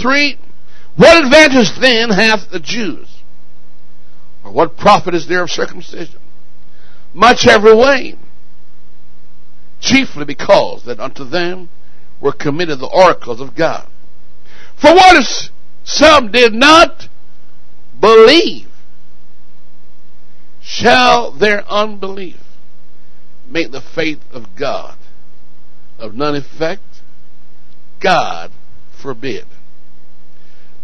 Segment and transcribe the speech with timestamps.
[0.00, 0.38] 3.
[0.96, 3.22] What advantage then hath the Jews?
[4.44, 6.20] Or what profit is there of circumcision?
[7.14, 8.16] Much every way.
[9.80, 11.68] Chiefly because that unto them
[12.20, 13.88] were committed the oracles of God.
[14.80, 15.50] For what if
[15.84, 17.08] some did not
[18.00, 18.68] believe?
[20.60, 22.40] Shall their unbelief
[23.48, 24.98] make the faith of God
[25.98, 26.82] of none effect?
[28.00, 28.52] God
[29.00, 29.46] forbid.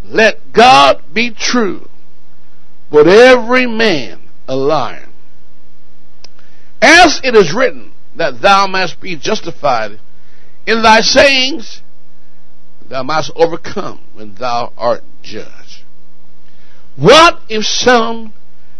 [0.04, 1.88] Let God be true,
[2.90, 5.08] but every man a liar.
[6.82, 9.98] As it is written, that thou mayest be justified
[10.66, 11.80] in thy sayings,
[12.88, 15.82] thou must overcome when thou art judged.
[16.96, 18.34] What if some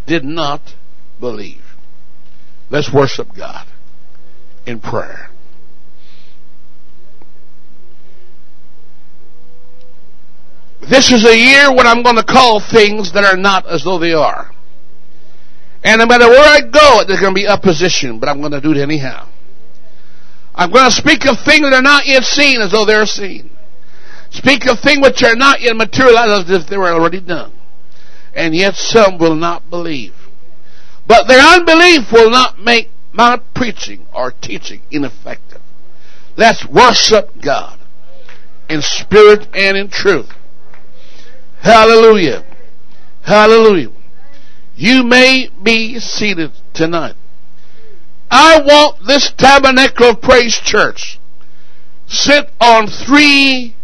[0.06, 0.74] did not
[1.18, 1.64] believe?
[2.70, 3.66] Let's worship God
[4.66, 5.30] in prayer.
[10.82, 13.98] This is a year when I'm going to call things that are not as though
[13.98, 14.50] they are.
[15.82, 18.60] And no matter where I go, there's going to be opposition, but I'm going to
[18.60, 19.28] do it anyhow.
[20.54, 23.50] I'm going to speak of things that are not yet seen as though they're seen.
[24.30, 27.52] Speak of things which are not yet materialized as if they were already done.
[28.34, 30.14] And yet some will not believe.
[31.06, 35.60] But their unbelief will not make my preaching or teaching ineffective.
[36.36, 37.78] Let's worship God
[38.68, 40.32] in spirit and in truth.
[41.64, 42.44] Hallelujah.
[43.22, 43.90] Hallelujah.
[44.76, 47.14] You may be seated tonight.
[48.30, 51.18] I want this tabernacle of praise church
[52.06, 53.74] sit on three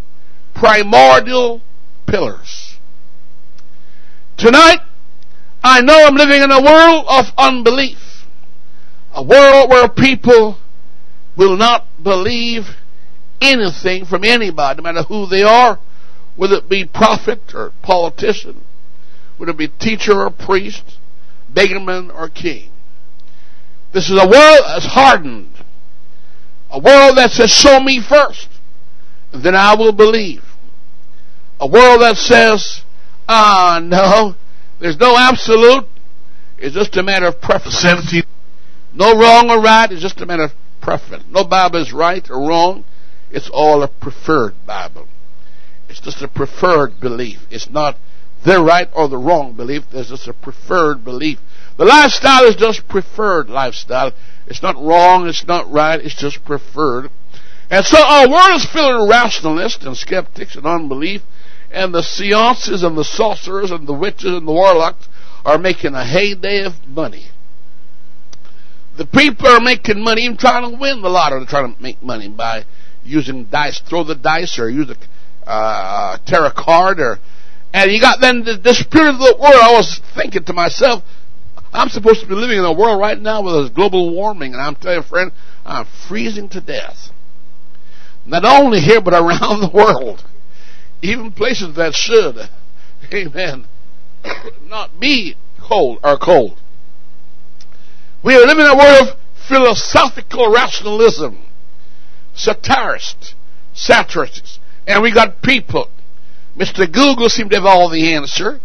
[0.55, 1.63] primordial
[2.07, 2.77] pillars.
[4.37, 4.81] Tonight,
[5.65, 8.27] I know I'm living in a world of unbelief.
[9.15, 10.59] A world where people
[11.35, 12.65] will not believe
[13.41, 15.79] anything from anybody, no matter who they are,
[16.41, 18.65] whether it be prophet or politician,
[19.37, 20.97] whether it be teacher or priest,
[21.53, 22.71] beggarman or king.
[23.93, 25.53] This is a world that's hardened.
[26.71, 28.49] A world that says, show me first,
[29.35, 30.43] then I will believe.
[31.61, 32.85] A world that says,
[33.29, 34.35] ah, no,
[34.81, 35.85] there's no absolute.
[36.57, 37.81] It's just a matter of preference.
[37.81, 38.23] 17.
[38.95, 39.93] No wrong or right.
[39.93, 41.25] It's just a matter of preference.
[41.29, 42.87] No Bible is right or wrong.
[43.31, 45.07] It's all a preferred Bible.
[45.91, 47.41] It's just a preferred belief.
[47.51, 47.97] It's not
[48.45, 49.83] the right or the wrong belief.
[49.93, 51.39] There's just a preferred belief.
[51.77, 54.13] The lifestyle is just preferred lifestyle.
[54.47, 57.11] It's not wrong, it's not right, it's just preferred.
[57.71, 61.23] And so our world is filled with rationalists and skeptics and unbelief,
[61.73, 65.09] and the seances and the sorcerers and the witches and the warlocks
[65.45, 67.27] are making a heyday of money.
[68.97, 71.41] The people are making money, even trying to win the lottery.
[71.41, 72.65] They're trying to make money by
[73.05, 74.97] using dice, throw the dice, or use a
[75.47, 76.19] uh,
[76.57, 77.19] card, or
[77.73, 79.55] and you got then the, the spirit of the world.
[79.55, 81.03] I was thinking to myself,
[81.73, 84.63] I'm supposed to be living in a world right now with this global warming, and
[84.63, 85.33] I'm telling you, friend,
[85.65, 87.11] I'm freezing to death.
[88.27, 90.25] Not only here, but around the world.
[91.03, 92.37] Even places that should,
[93.15, 93.67] amen,
[94.67, 96.59] not be cold are cold.
[98.23, 99.17] We are living in a world of
[99.49, 101.47] philosophical rationalism,
[102.35, 103.35] satirist,
[103.73, 105.89] satirists, and we got people.
[106.57, 106.91] Mr.
[106.91, 108.61] Google seemed to have all the answer.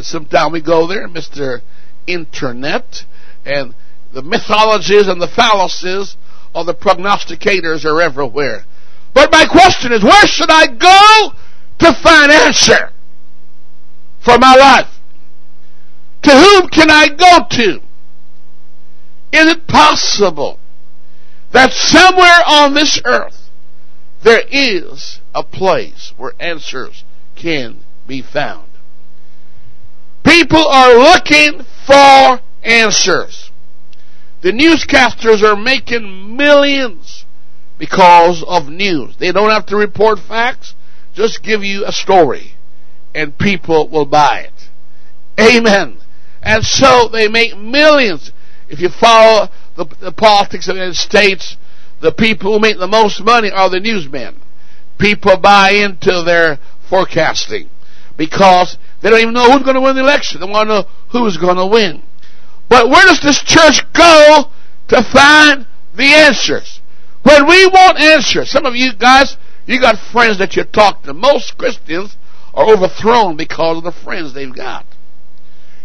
[0.00, 1.62] Sometimes we go there, Mr
[2.06, 3.04] internet
[3.44, 3.74] and
[4.12, 6.16] the mythologies and the fallacies
[6.54, 8.64] of the prognosticators are everywhere.
[9.14, 11.32] But my question is, where should I go
[11.78, 12.90] to find answer
[14.24, 14.98] for my life?
[16.22, 17.80] To whom can I go to?
[19.32, 20.58] Is it possible
[21.52, 23.48] that somewhere on this earth
[24.22, 27.04] there is a place where answers
[27.36, 28.68] can be found?
[30.24, 33.50] People are looking for answers.
[34.42, 37.24] The newscasters are making millions
[37.78, 39.16] because of news.
[39.18, 40.74] They don't have to report facts,
[41.14, 42.54] just give you a story
[43.14, 44.68] and people will buy it.
[45.40, 45.98] Amen.
[46.42, 48.32] And so they make millions.
[48.68, 51.56] If you follow the, the politics of the United States,
[52.00, 54.41] the people who make the most money are the newsmen.
[54.98, 56.58] People buy into their
[56.88, 57.68] forecasting
[58.16, 60.40] because they don't even know who's going to win the election.
[60.40, 62.02] They want to know who's going to win.
[62.68, 64.50] But where does this church go
[64.88, 66.80] to find the answers?
[67.22, 69.36] When we want answers, some of you guys,
[69.66, 71.14] you got friends that you talk to.
[71.14, 72.16] Most Christians
[72.54, 74.86] are overthrown because of the friends they've got.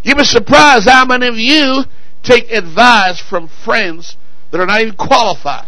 [0.03, 1.83] You'd be surprised how many of you
[2.23, 4.17] take advice from friends
[4.51, 5.67] that are not even qualified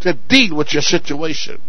[0.00, 1.60] to deal with your situation.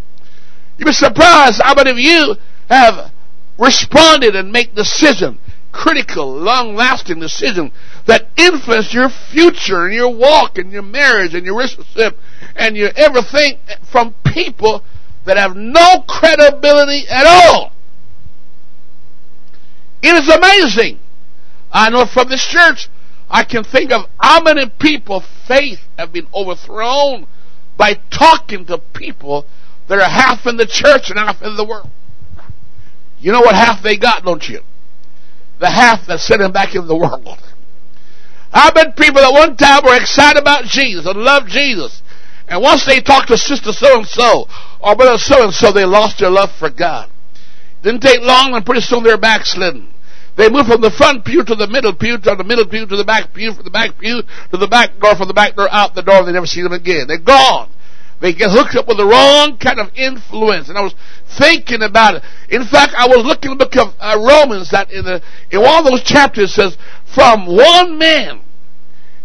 [0.79, 2.35] You'd be surprised how many of you
[2.69, 3.11] have
[3.57, 5.37] responded and make decision,
[5.73, 7.73] critical, long-lasting decision
[8.07, 12.17] that influence your future and your walk and your marriage and your relationship
[12.55, 13.59] and your everything
[13.91, 14.81] from people
[15.25, 17.73] that have no credibility at all.
[20.01, 20.99] It is amazing.
[21.73, 22.87] I know from this church,
[23.29, 27.27] I can think of how many people faith have been overthrown
[27.77, 29.45] by talking to people
[29.89, 31.89] that are half in the church and half in the world.
[33.19, 34.61] You know what half they got, don't you?
[35.59, 37.37] The half that's sitting back in the world.
[38.53, 42.01] I've met people that one time were excited about Jesus and loved Jesus.
[42.47, 44.47] And once they talked to sister so and so
[44.79, 47.09] or brother so and so, they lost their love for God.
[47.83, 49.93] Didn't take long and pretty soon they're backslidden.
[50.37, 52.95] They moved from the front pew to the middle pew, to the middle pew to
[52.95, 54.21] the back pew, from the back pew
[54.51, 56.71] to the back door, from the back door out the door, they never see them
[56.71, 57.07] again.
[57.07, 57.69] They're gone.
[58.21, 60.67] They get hooked up with the wrong kind of influence.
[60.67, 60.93] And I was
[61.37, 62.23] thinking about it.
[62.49, 65.21] In fact, I was looking at the book of uh, Romans that in the
[65.51, 66.77] in one of those chapters says,
[67.15, 68.41] from one man.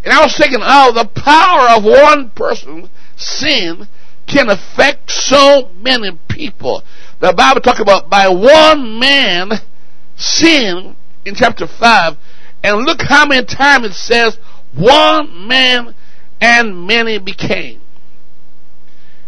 [0.05, 3.89] And I was thinking, oh, the power of one person's sin
[4.27, 6.83] can affect so many people.
[7.21, 9.51] The Bible talks about by one man
[10.17, 10.95] sin
[11.25, 12.17] in chapter 5.
[12.63, 14.39] And look how many times it says
[14.75, 15.95] one man
[16.41, 17.81] and many became.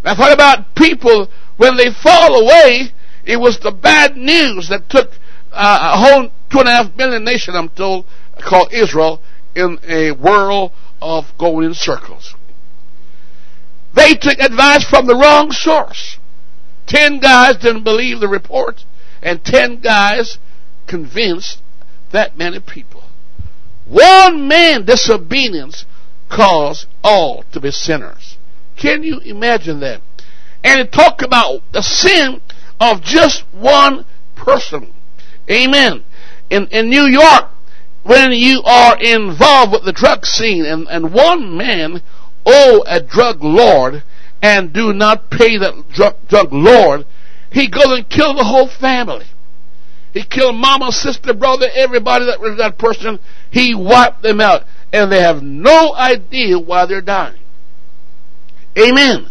[0.06, 2.92] Now, thought about people when they fall away.
[3.24, 5.10] It was the bad news that took
[5.52, 8.06] uh, a whole two and a half million nation, I'm told,
[8.38, 9.20] called Israel,
[9.56, 10.72] in a whirl
[11.02, 12.36] of going in circles.
[13.94, 16.18] They took advice from the wrong source.
[16.86, 18.84] Ten guys didn't believe the report,
[19.20, 20.38] and ten guys
[20.86, 21.60] convinced
[22.12, 23.02] that many people.
[23.86, 25.84] One man disobedience
[26.28, 28.36] caused all to be sinners.
[28.76, 30.00] Can you imagine that?
[30.62, 32.40] And it talked about the sin
[32.80, 34.92] of just one person.
[35.50, 36.04] Amen.
[36.50, 37.50] In, in New York,
[38.02, 42.02] when you are involved with the drug scene and, and one man
[42.44, 44.02] owe a drug lord
[44.42, 47.06] and do not pay that drug, drug lord,
[47.50, 49.26] he goes and kill the whole family.
[50.12, 53.18] He killed mama, sister, brother, everybody that was that person.
[53.50, 54.62] He wiped them out.
[54.92, 57.38] And they have no idea why they're dying.
[58.78, 59.30] Amen.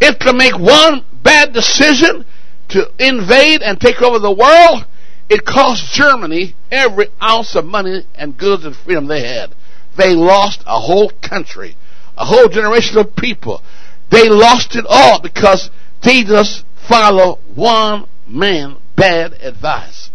[0.00, 2.24] It can make one bad decision
[2.68, 4.86] to invade and take over the world.
[5.28, 9.54] It cost Germany every ounce of money and goods and freedom they had.
[9.96, 11.76] They lost a whole country,
[12.16, 13.62] a whole generation of people.
[14.10, 15.70] They lost it all because
[16.04, 20.10] they just follow one man bad advice.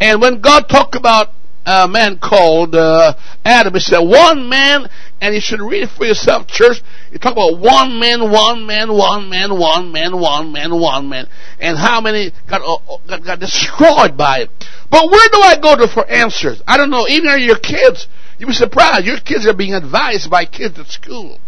[0.00, 1.30] And when God talked about
[1.66, 3.14] a man called uh,
[3.44, 3.74] Adam.
[3.74, 4.88] He said, one man,
[5.20, 6.82] and you should read it for yourself, church.
[7.10, 11.26] You talk about one man, one man, one man, one man, one man, one man,
[11.58, 14.50] and how many got, uh, got, got destroyed by it.
[14.90, 16.62] But where do I go to for answers?
[16.66, 17.08] I don't know.
[17.08, 18.06] Even your kids,
[18.38, 19.06] you'd be surprised.
[19.06, 21.40] Your kids are being advised by kids at school.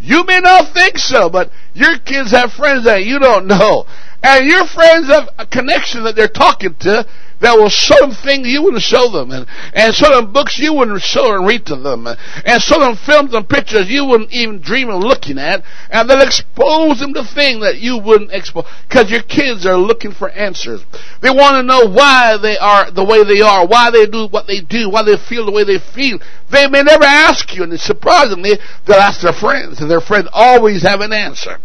[0.00, 3.86] You may not think so, but your kids have friends that you don't know.
[4.22, 7.06] And your friends have a connection that they're talking to
[7.40, 11.34] will show them things you wouldn't show them, and, and them books you wouldn't show
[11.34, 15.38] and read to them, and them films and pictures you wouldn't even dream of looking
[15.38, 19.76] at, and they'll expose them to things that you wouldn't expose, because your kids are
[19.76, 20.84] looking for answers.
[21.22, 24.46] They want to know why they are the way they are, why they do what
[24.46, 26.18] they do, why they feel the way they feel.
[26.50, 30.82] They may never ask you, and surprisingly, they'll ask their friends, and their friends always
[30.82, 31.58] have an answer.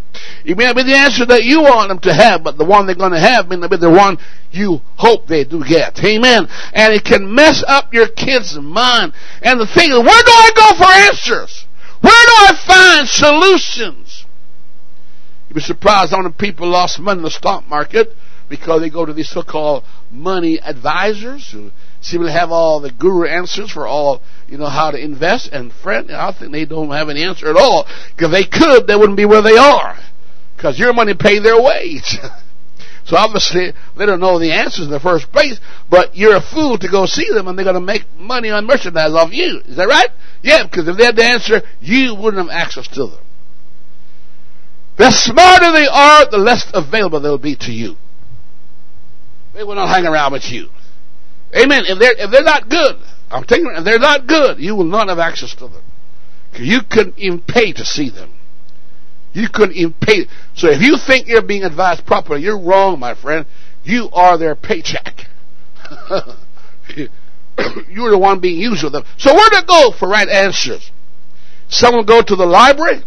[0.45, 2.85] It may not be the answer that you want them to have, but the one
[2.85, 4.19] they're going to have may not be the one
[4.51, 6.03] you hope they do get.
[6.03, 6.47] Amen.
[6.73, 9.13] And it can mess up your kid's mind.
[9.41, 11.65] And the thing is, where do I go for answers?
[12.01, 14.25] Where do I find solutions?
[15.47, 18.15] You'd be surprised how many people lost money in the stock market
[18.49, 23.25] because they go to these so-called money advisors who seem to have all the guru
[23.25, 25.49] answers for all, you know, how to invest.
[25.51, 27.87] And friend, I think they don't have an answer at all.
[28.15, 29.97] Because they could, they wouldn't be where they are.
[30.55, 32.17] Because your money paid their wage.
[33.05, 36.77] so obviously, they don't know the answers in the first place, but you're a fool
[36.77, 39.61] to go see them and they're going to make money on merchandise off you.
[39.65, 40.09] Is that right?
[40.41, 43.19] Yeah, because if they had the answer, you wouldn't have access to them.
[44.97, 47.95] The smarter they are, the less available they'll be to you.
[49.53, 50.69] They will not hang around with you.
[51.55, 51.83] Amen.
[51.85, 52.97] If they're, if they're not good,
[53.29, 55.83] I'm telling you, if they're not good, you will not have access to them.
[56.53, 58.33] You couldn't even pay to see them.
[59.33, 60.27] You couldn't even pay.
[60.55, 63.45] So if you think you're being advised properly, you're wrong, my friend.
[63.83, 65.27] You are their paycheck.
[66.95, 69.03] you're the one being used with them.
[69.17, 70.91] So where to go for right answers?
[71.67, 73.03] Some will go to the library.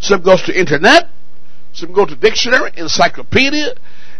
[0.00, 1.08] Some goes to internet.
[1.72, 3.74] Some go to dictionary, encyclopedia.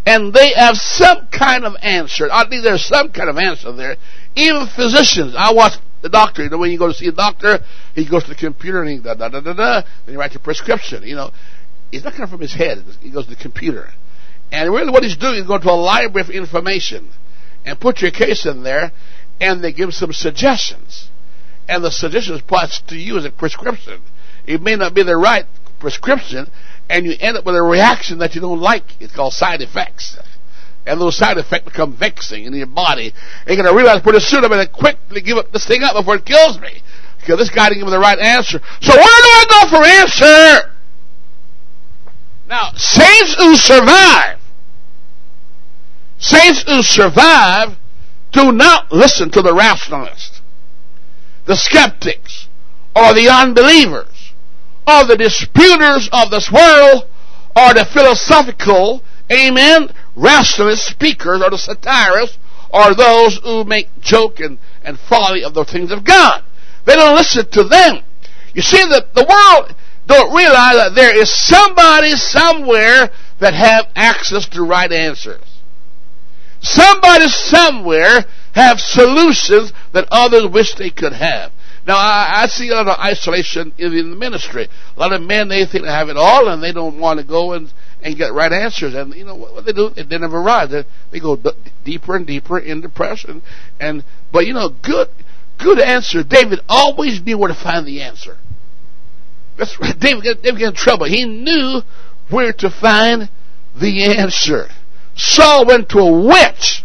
[0.05, 2.29] and they have some kind of answer.
[2.31, 3.97] I think there's some kind of answer there.
[4.37, 6.45] Even physicians, I watch the doctor.
[6.45, 7.59] You know, when you go to see a doctor,
[7.95, 9.83] he goes to the computer and he da da da da da.
[10.05, 11.03] Then he writes a prescription.
[11.03, 11.31] You know,
[11.91, 12.85] it's not coming from his head.
[13.01, 13.89] He goes to the computer,
[14.53, 17.11] and really what he's doing is going to a library of information
[17.65, 18.93] and put your case in there,
[19.41, 21.09] and they give some suggestions,
[21.69, 24.03] and the suggestions applies to you as a prescription.
[24.47, 25.47] It may not be the right
[25.81, 26.47] prescription,
[26.89, 28.85] and you end up with a reaction that you don't like.
[29.01, 30.17] It's called side effects.
[30.87, 33.13] And those side effects become vexing in your body.
[33.47, 35.97] And going to realize pretty soon I'm going to quickly give up this thing up
[35.97, 36.83] before it kills me.
[37.21, 38.61] Because this guy didn't give me the right answer.
[38.81, 40.73] So where do I go for answer?
[42.49, 44.39] Now, saints who survive,
[46.19, 47.77] saints who survive
[48.33, 50.41] do not listen to the rationalists,
[51.47, 52.47] the skeptics,
[52.95, 54.33] or the unbelievers
[54.87, 57.05] or the disputers of this world
[57.57, 62.39] or the philosophical, amen, rationalist speakers or the satirists
[62.73, 66.43] are those who make joke and, and folly of the things of God.
[66.85, 68.05] They don't listen to them.
[68.55, 69.75] You see that the world
[70.07, 75.43] don't realize that there is somebody somewhere that have access to right answers.
[76.61, 81.53] Somebody somewhere have solutions that others wish they could have.
[81.87, 84.69] Now, I, I see a lot of isolation in, in the ministry.
[84.97, 87.27] A lot of men, they think they have it all and they don't want to
[87.27, 87.73] go and,
[88.03, 88.95] and get right answers.
[88.95, 90.71] And, you know, what, what they do, they, never arrive.
[90.71, 91.51] They, they go d-
[91.85, 93.43] deeper and deeper in depression.
[93.81, 95.09] And, but, you know, good,
[95.59, 96.23] good answer.
[96.23, 98.39] David always knew where to find the answer.
[99.59, 99.95] That's right.
[99.99, 101.07] David, David got in trouble.
[101.07, 101.83] He knew
[102.31, 103.29] where to find
[103.81, 104.69] the answer.
[105.15, 106.85] Saul went to a witch.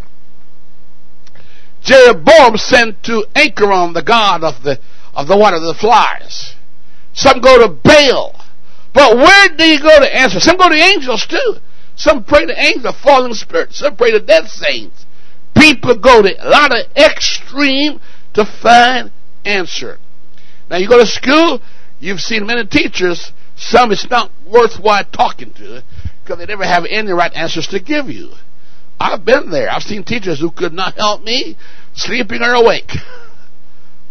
[1.84, 4.80] Jeroboam sent to Ekron, the god of the
[5.14, 6.56] of the water, the flies.
[7.14, 8.41] Some go to Baal.
[8.94, 10.40] But where do you go to answer?
[10.40, 11.56] Some go to angels too.
[11.96, 13.78] Some pray to angels, fallen spirits.
[13.78, 15.06] Some pray to dead saints.
[15.56, 18.00] People go to a lot of extreme
[18.34, 19.12] to find
[19.46, 19.98] answer.
[20.70, 21.62] Now you go to school,
[22.00, 25.84] you've seen many teachers, some it's not worthwhile talking to
[26.24, 28.32] because they never have any right answers to give you.
[29.00, 29.70] I've been there.
[29.70, 31.58] I've seen teachers who could not help me,
[31.94, 32.92] sleeping or awake.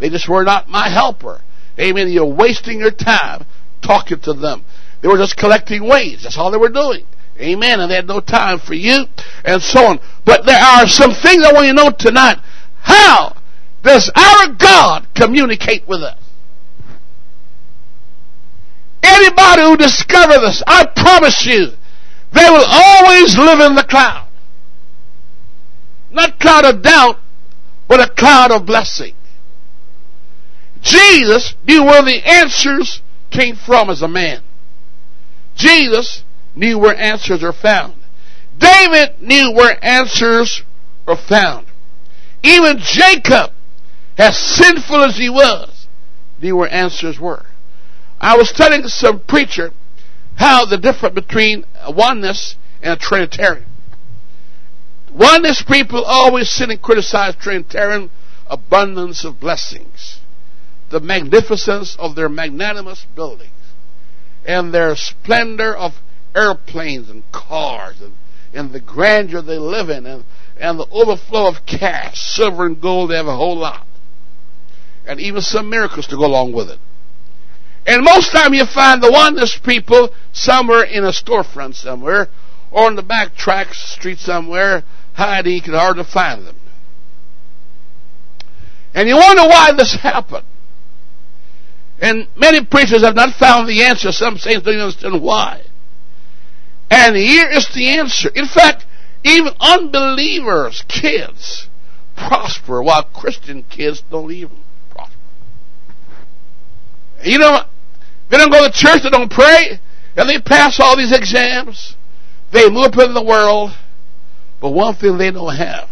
[0.01, 1.43] They just were not my helper.
[1.79, 2.09] Amen.
[2.09, 3.45] You're wasting your time
[3.83, 4.65] talking to them.
[5.01, 6.23] They were just collecting wage.
[6.23, 7.07] That's all they were doing.
[7.39, 7.81] Amen.
[7.81, 9.07] And they had no time for you
[9.45, 10.01] and so on.
[10.25, 12.39] But there are some things I want you to know tonight.
[12.83, 13.37] How
[13.83, 16.19] does our God communicate with us?
[19.03, 21.73] Anybody who discovers this, I promise you,
[22.33, 24.29] they will always live in the cloud.
[26.11, 27.19] Not cloud of doubt,
[27.89, 29.15] but a cloud of blessing.
[30.83, 34.43] Jesus knew where the answers came from as a man.
[35.55, 37.95] Jesus knew where answers are found.
[38.59, 40.63] David knew where answers
[41.07, 41.67] are found.
[42.43, 43.53] Even Jacob,
[44.19, 45.87] as sinful as he was,
[46.41, 47.47] knew where answers were.
[48.21, 49.73] I was telling some preacher
[50.37, 53.67] how the difference between oneness and a Trinitarian.
[55.13, 58.11] Oneness people always sit and criticize Trinitarian
[58.47, 60.20] abundance of blessings
[60.91, 63.53] the magnificence of their magnanimous buildings
[64.45, 65.93] and their splendor of
[66.35, 68.15] airplanes and cars and,
[68.53, 70.25] and the grandeur they live in and,
[70.59, 73.87] and the overflow of cash, silver and gold, they have a whole lot.
[75.07, 76.79] And even some miracles to go along with it.
[77.87, 82.29] And most time you find the oneness people somewhere in a storefront somewhere
[82.71, 86.57] or on the back track street somewhere hiding, you can hardly find them.
[88.95, 90.45] And you wonder why this happened.
[92.01, 94.11] And many preachers have not found the answer.
[94.11, 95.63] Some saints don't even understand why.
[96.91, 98.31] And here is the answer.
[98.35, 98.87] In fact,
[99.23, 101.69] even unbelievers, kids,
[102.17, 105.15] prosper while Christian kids don't even prosper.
[107.23, 107.61] You know,
[108.31, 109.79] they don't go to church, they don't pray,
[110.17, 111.97] and they pass all these exams.
[112.51, 113.73] They move up in the world,
[114.61, 115.89] but one thing they don't have,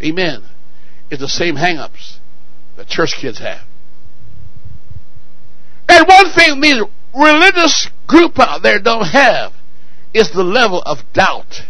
[0.00, 0.44] amen,
[1.10, 2.20] is the same hang-ups
[2.76, 3.62] that church kids have.
[6.00, 6.82] And one thing these
[7.14, 9.52] religious group out there don't have
[10.14, 11.66] is the level of doubt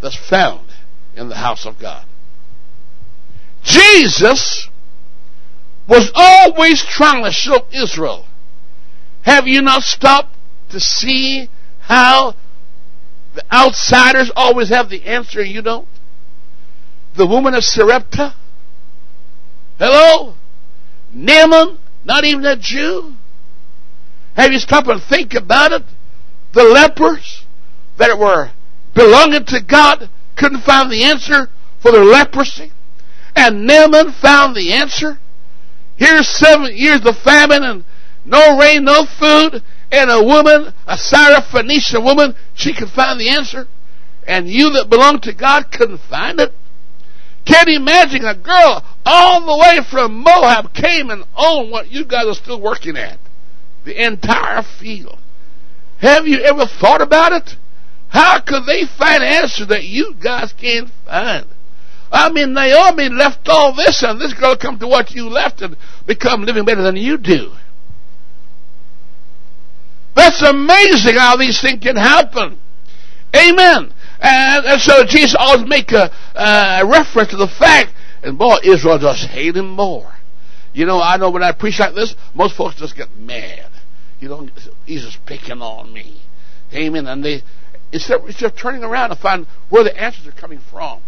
[0.00, 0.70] that's found
[1.14, 2.06] in the house of God.
[3.62, 4.70] Jesus
[5.86, 8.24] was always trying to show Israel.
[9.20, 10.34] Have you not stopped
[10.70, 12.34] to see how
[13.34, 15.88] the outsiders always have the answer and you don't?
[17.16, 18.34] The woman of Sarepta?
[19.78, 20.36] Hello?
[21.12, 21.78] Naaman?
[22.06, 23.16] Not even a Jew?
[24.36, 25.82] Have you stopped and think about it?
[26.52, 27.44] The lepers
[27.98, 28.50] that were
[28.94, 31.48] belonging to God couldn't find the answer
[31.80, 32.72] for their leprosy.
[33.34, 35.18] And Naaman found the answer.
[35.96, 37.84] Here's seven years of famine and
[38.24, 39.62] no rain, no food.
[39.90, 43.68] And a woman, a Syrophoenician woman, she could find the answer.
[44.26, 46.54] And you that belong to God couldn't find it.
[47.44, 52.26] Can't imagine a girl all the way from Moab came and owned what you guys
[52.26, 53.18] are still working at.
[53.84, 55.18] The entire field.
[55.98, 57.56] Have you ever thought about it?
[58.08, 61.46] How could they find an answer that you guys can't find?
[62.12, 65.76] I mean, Naomi left all this and this girl come to what you left and
[66.06, 67.52] become living better than you do.
[70.14, 72.58] That's amazing how these things can happen.
[73.34, 73.94] Amen.
[74.20, 78.98] And, and so Jesus always make a, a reference to the fact, and boy, Israel
[78.98, 80.12] just hate him more.
[80.74, 83.70] You know, I know when I preach like this, most folks just get mad.
[84.22, 84.48] You know,
[84.86, 86.22] he's just picking on me.
[86.72, 87.06] Amen.
[87.06, 87.42] And they,
[87.92, 91.00] instead, instead of turning around and find where the answers are coming from.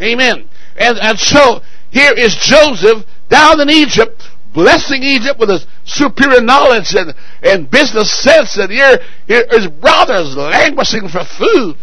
[0.00, 0.48] Amen.
[0.76, 6.94] And, and so, here is Joseph down in Egypt, blessing Egypt with his superior knowledge
[6.94, 11.76] and, and business sense, and here, here his brothers languishing for food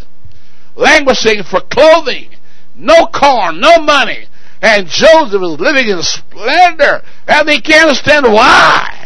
[0.80, 2.30] languishing for clothing,
[2.76, 4.26] no corn, no money.
[4.62, 8.99] And Joseph is living in splendor, and they can't understand why.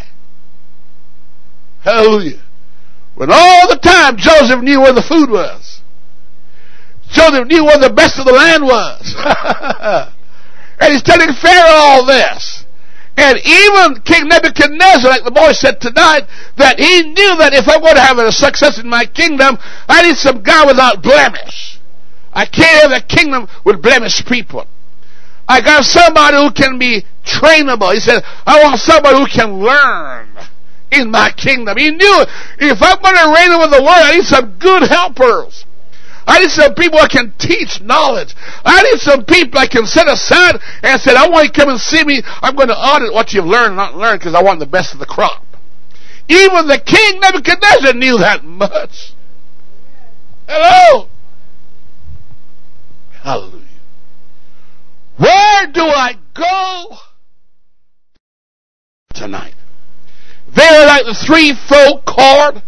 [1.84, 2.40] Hallelujah.
[3.14, 5.82] When all the time Joseph knew where the food was.
[7.10, 9.14] Joseph knew where the best of the land was.
[10.80, 12.64] and he's telling Pharaoh all this.
[13.16, 16.26] And even King Nebuchadnezzar, like the boy said tonight,
[16.56, 20.02] that he knew that if I'm going to have a success in my kingdom, I
[20.02, 21.78] need some guy without blemish.
[22.32, 24.66] I can't have a kingdom with blemished people.
[25.46, 27.92] I got somebody who can be trainable.
[27.92, 30.34] He said, I want somebody who can learn
[30.94, 31.76] in my kingdom.
[31.76, 32.24] He knew
[32.58, 35.64] if I'm going to reign over the world, I need some good helpers.
[36.26, 38.34] I need some people I can teach knowledge.
[38.64, 41.68] I need some people I can set aside and say, I want you to come
[41.68, 42.22] and see me.
[42.40, 44.94] I'm going to audit what you've learned and not learned because I want the best
[44.94, 45.44] of the crop.
[46.28, 49.12] Even the king Nebuchadnezzar knew that much.
[50.48, 51.08] Hello?
[53.22, 53.64] Hallelujah.
[55.16, 56.96] Where do I go
[59.14, 59.54] tonight?
[60.54, 62.62] They're like the threefold cord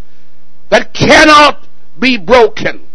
[0.71, 1.67] that cannot
[1.99, 2.87] be broken.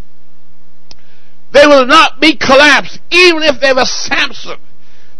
[1.52, 4.58] They will not be collapsed, even if they a Samson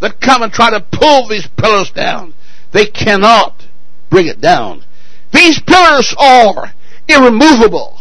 [0.00, 2.34] that come and try to pull these pillars down.
[2.72, 3.66] They cannot
[4.10, 4.84] bring it down.
[5.32, 6.72] These pillars are
[7.08, 7.98] irremovable.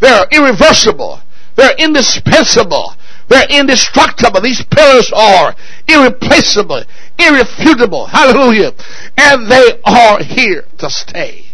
[0.00, 1.20] They're irreversible.
[1.56, 2.94] They're indispensable.
[3.30, 4.40] They're indestructible.
[4.40, 5.54] These pillars are
[5.86, 6.82] irreplaceable,
[7.16, 8.06] irrefutable.
[8.06, 8.72] Hallelujah.
[9.16, 11.44] And they are here to stay.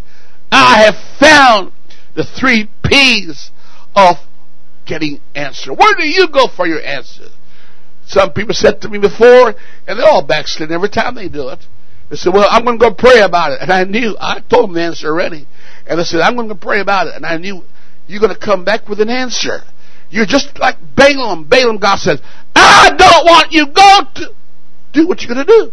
[0.51, 1.73] I have found
[2.15, 3.51] the three P's
[3.95, 4.17] of
[4.87, 5.75] getting answer.
[5.75, 7.27] Where do you go for your answer?
[8.07, 9.55] Some people said to me before,
[9.87, 11.59] and they're all backsliding every time they do it.
[12.09, 13.59] They said, well, I'm going to go pray about it.
[13.61, 15.47] And I knew, I told them the answer already.
[15.87, 17.15] And they said, I'm going to pray about it.
[17.17, 17.65] And I knew
[18.07, 19.63] you're going to come back with an answer.
[20.11, 21.45] You're just like Balaam.
[21.45, 22.21] Balaam, God says,
[22.55, 24.35] I don't want you go to
[24.93, 25.73] do what you're going to do.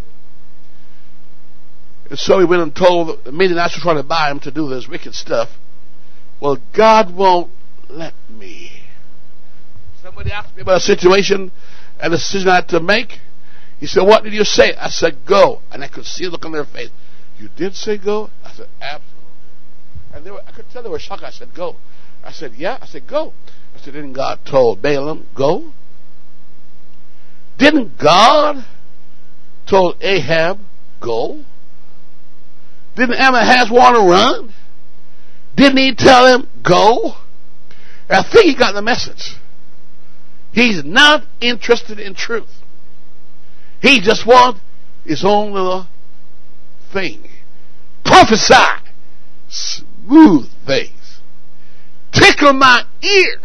[2.10, 4.70] And so he went and told the Midianites were trying to buy him to do
[4.70, 5.50] this wicked stuff.
[6.42, 7.52] Well, God won't
[7.90, 8.72] let me.
[10.02, 11.52] Somebody asked me about a situation
[12.00, 13.20] and a decision I had to make.
[13.80, 14.76] He said, What did you say?
[14.76, 15.62] I said, Go.
[15.72, 16.90] And I could see the look on their face.
[17.40, 18.30] You did say go?
[18.44, 19.14] I said, Absolutely.
[20.14, 21.24] And were, I could tell they were shocked.
[21.24, 21.78] I said, Go.
[22.24, 22.78] I said, Yeah.
[22.82, 23.34] I said, Go.
[23.76, 25.74] I said, Didn't God told Balaam, Go?
[27.58, 28.66] Didn't God
[29.68, 30.60] told Ahab,
[31.00, 31.44] Go?
[32.96, 34.54] Didn't Ahaz want to run?
[35.56, 37.14] Didn't he tell him, Go?
[38.10, 39.36] I think he got the message.
[40.52, 42.62] He's not interested in truth.
[43.82, 44.62] He just wants
[45.04, 45.88] his own little
[46.92, 47.28] thing.
[48.06, 48.54] Prophesy
[49.50, 51.03] smooth things.
[52.14, 53.42] Tickle my ear.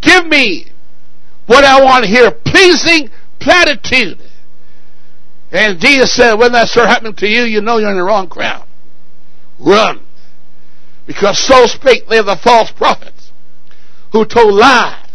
[0.00, 0.66] Give me
[1.46, 2.30] what I want to hear.
[2.30, 4.18] Pleasing platitude.
[5.52, 8.28] And Jesus said, when that start happening to you, you know you're in the wrong
[8.28, 8.66] crowd.
[9.58, 10.04] Run.
[11.06, 13.32] Because so spake they are the false prophets
[14.12, 15.06] who told lies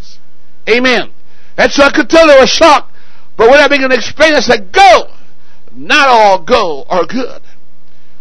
[0.70, 1.12] Amen.
[1.58, 2.94] And so I could tell they were shocked.
[3.38, 5.12] But when I began to explain, I said, go.
[5.74, 7.42] Not all go are good.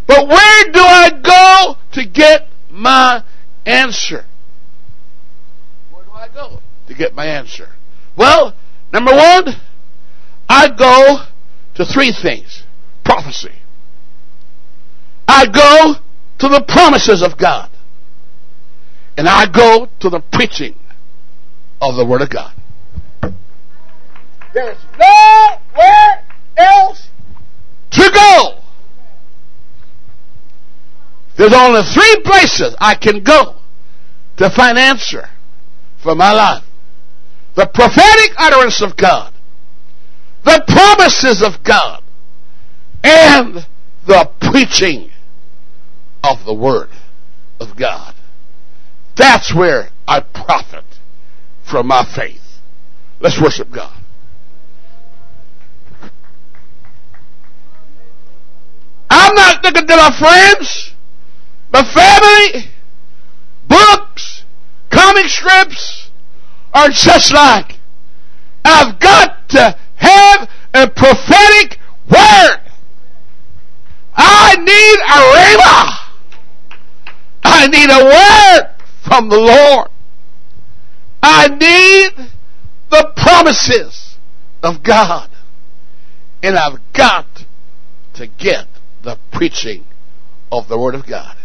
[0.06, 3.22] But where do I go to get my
[3.66, 4.24] answer?
[5.90, 7.68] Where do I go to get my answer?
[8.16, 8.54] Well,
[8.92, 9.54] number one,
[10.48, 11.24] I go
[11.74, 12.64] to three things.
[13.04, 13.52] Prophecy.
[15.26, 15.94] I go
[16.38, 17.70] to the promises of God.
[19.16, 20.74] And I go to the preaching
[21.80, 22.52] of the Word of God.
[24.52, 26.24] There's nowhere
[26.56, 27.08] else
[27.90, 28.59] to go.
[31.40, 33.56] There's only three places I can go
[34.36, 35.30] to find answer
[36.02, 36.64] for my life.
[37.54, 39.32] The prophetic utterance of God,
[40.44, 42.02] the promises of God,
[43.02, 43.66] and
[44.06, 45.12] the preaching
[46.22, 46.90] of the Word
[47.58, 48.14] of God.
[49.16, 50.84] That's where I profit
[51.64, 52.60] from my faith.
[53.18, 53.96] Let's worship God.
[59.08, 60.90] I'm not looking to my friends,
[61.72, 62.70] my family,
[63.68, 64.44] books,
[64.90, 66.10] comic strips,
[66.72, 67.76] are just like.
[68.64, 71.78] I've got to have a prophetic
[72.10, 72.60] word.
[74.14, 76.00] I need a rhema.
[77.42, 79.88] I need a word from the Lord.
[81.22, 82.30] I need
[82.90, 84.16] the promises
[84.62, 85.30] of God.
[86.42, 87.44] And I've got
[88.14, 88.66] to get
[89.02, 89.86] the preaching
[90.50, 91.36] of the Word of God.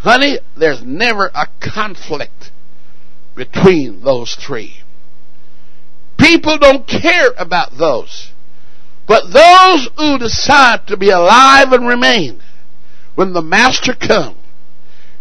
[0.00, 2.50] Honey, there's never a conflict
[3.34, 4.78] between those three.
[6.18, 8.32] People don't care about those.
[9.06, 12.40] But those who decide to be alive and remain
[13.14, 14.36] when the Master comes,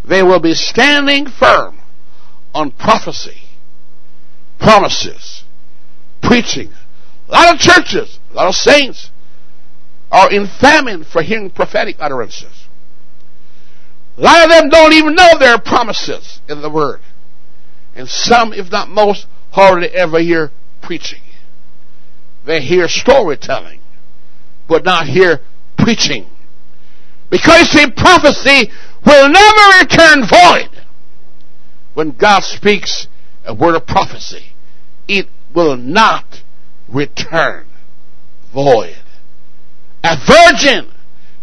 [0.03, 1.79] they will be standing firm
[2.53, 3.43] on prophecy,
[4.59, 5.43] promises,
[6.21, 6.71] preaching.
[7.29, 9.11] A lot of churches, a lot of saints
[10.11, 12.54] are in famine for hearing prophetic utterances.
[14.17, 17.01] A lot of them don't even know there are promises in the Word.
[17.95, 20.51] And some, if not most, hardly ever hear
[20.81, 21.21] preaching.
[22.45, 23.81] They hear storytelling,
[24.67, 25.41] but not hear
[25.77, 26.27] preaching.
[27.29, 28.71] Because see, prophecy
[29.05, 30.69] will never return void.
[31.93, 33.07] When God speaks
[33.45, 34.53] a word of prophecy,
[35.07, 36.43] it will not
[36.87, 37.65] return
[38.53, 38.97] void.
[40.03, 40.91] A virgin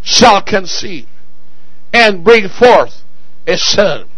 [0.03, 1.07] shall conceive
[1.93, 3.05] and bring forth
[3.47, 4.09] a son.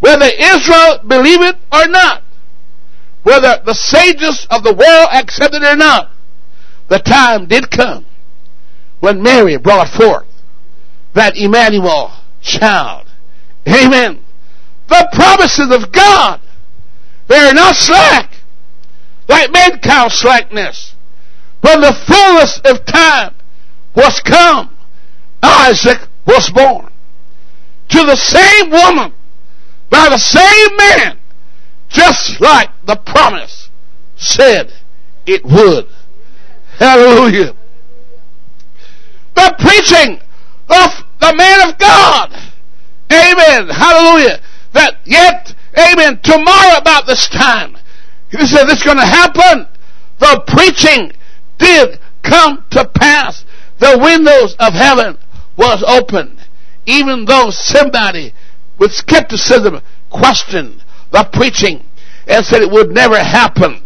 [0.00, 2.22] Whether Israel believe it or not,
[3.22, 6.10] whether the sages of the world accepted it or not,
[6.88, 8.06] the time did come
[9.00, 10.26] when Mary brought forth
[11.14, 13.06] that Emmanuel child.
[13.66, 14.22] Amen.
[14.88, 16.40] The promises of God,
[17.26, 18.30] they are not slack,
[19.28, 20.94] like mankind slackness.
[21.62, 23.34] When the fullness of time
[23.96, 24.76] was come,
[25.42, 26.92] Isaac was born.
[27.90, 29.12] To the same woman,
[29.90, 31.18] by the same man,
[31.88, 33.70] just like the promise
[34.16, 34.72] said
[35.26, 35.86] it would.
[36.78, 37.54] Hallelujah.
[39.34, 40.20] The preaching
[40.68, 42.32] of the man of God.
[43.12, 43.68] Amen.
[43.68, 44.40] Hallelujah.
[44.72, 47.76] That yet, amen, tomorrow about this time,
[48.30, 49.66] he said this is going to happen.
[50.18, 51.12] The preaching
[51.58, 53.44] did come to pass
[53.78, 55.18] the windows of heaven
[55.56, 56.35] was opened,
[56.86, 58.32] even though somebody
[58.78, 61.84] with skepticism questioned the preaching
[62.26, 63.82] and said it would never happen.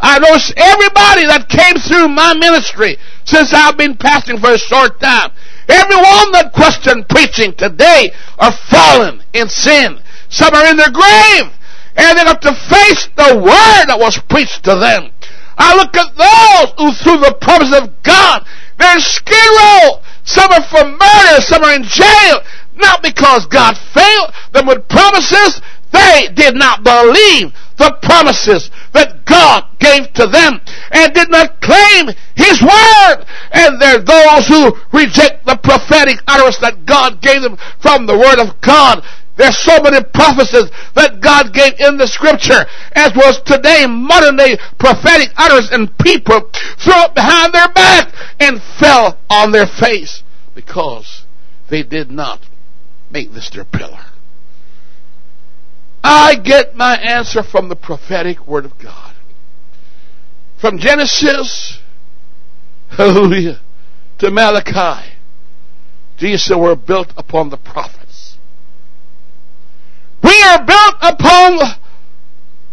[0.00, 5.00] I know everybody that came through my ministry since I've been pastoring for a short
[5.00, 5.30] time,
[5.68, 9.98] everyone that questioned preaching today are fallen in sin.
[10.28, 11.52] Some are in their grave
[11.96, 15.10] and they have to face the word that was preached to them.
[15.56, 18.44] I look at those who through the promise of God
[18.78, 20.02] they're skid row.
[20.24, 21.40] Some are for murder.
[21.40, 22.40] Some are in jail.
[22.76, 25.60] Not because God failed them with promises.
[25.92, 30.60] They did not believe the promises that God gave to them
[30.90, 33.26] and did not claim His word.
[33.52, 38.18] And there are those who reject the prophetic utterance that God gave them from the
[38.18, 39.04] word of God.
[39.36, 44.56] There's so many prophecies that God gave in the scripture, as was today modern day
[44.78, 50.22] prophetic utterance, and people threw it behind their back and fell on their face
[50.54, 51.24] because
[51.68, 52.40] they did not
[53.10, 54.06] make this their pillar.
[56.04, 59.14] I get my answer from the prophetic word of God.
[60.60, 61.80] From Genesis,
[62.90, 63.60] hallelujah,
[64.18, 65.14] to Malachi,
[66.18, 68.03] Jesus were built upon the prophet.
[70.34, 71.58] We are built upon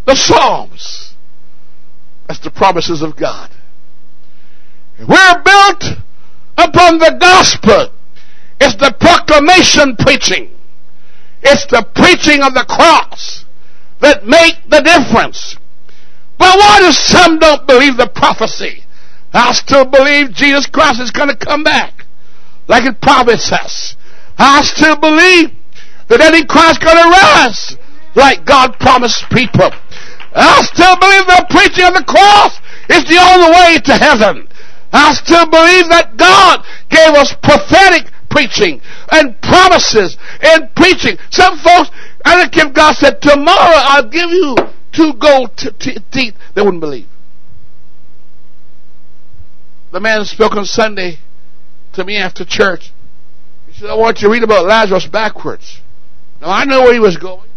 [0.07, 1.13] the Psalms.
[2.27, 3.51] That's the promises of God.
[4.97, 5.83] We're built
[6.57, 7.93] upon the gospel.
[8.59, 10.49] It's the proclamation preaching.
[11.43, 13.45] It's the preaching of the cross
[13.99, 15.55] that make the difference.
[16.39, 18.85] But why do some don't believe the prophecy?
[19.33, 22.05] I still believe Jesus Christ is going to come back
[22.67, 23.95] like it promised us.
[24.39, 25.60] I still believe
[26.11, 27.79] that any Christ going to rise
[28.15, 29.71] like God promised people.
[30.35, 32.59] I still believe the preaching of the cross
[32.91, 34.47] is the only way to heaven.
[34.91, 41.17] I still believe that God gave us prophetic preaching and promises and preaching.
[41.31, 41.89] Some folks,
[42.25, 44.55] I don't care God said, tomorrow I'll give you
[44.91, 47.07] two gold teeth, they wouldn't believe.
[49.91, 51.19] The man spoke on Sunday
[51.93, 52.91] to me after church.
[53.67, 55.81] He said, I want you to read about Lazarus backwards.
[56.41, 57.47] Now I know where he was going.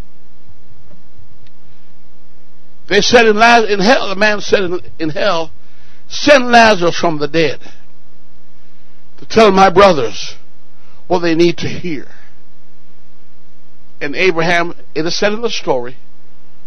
[2.88, 5.50] They said in, in hell, the man said in, in hell,
[6.08, 7.60] send Lazarus from the dead
[9.18, 10.34] to tell my brothers
[11.06, 12.06] what they need to hear.
[14.02, 15.96] And Abraham, it is said in the story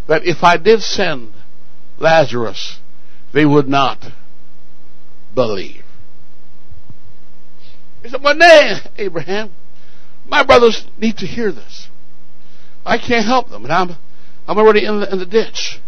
[0.07, 1.33] that if I did send
[1.99, 2.79] Lazarus,
[3.31, 4.11] they would not
[5.35, 5.83] believe.
[8.01, 9.51] He said, But nay, Abraham,
[10.25, 11.89] my brothers need to hear this.
[12.87, 13.97] I can't help them, and I'm
[14.47, 15.79] I'm already in the, in the ditch.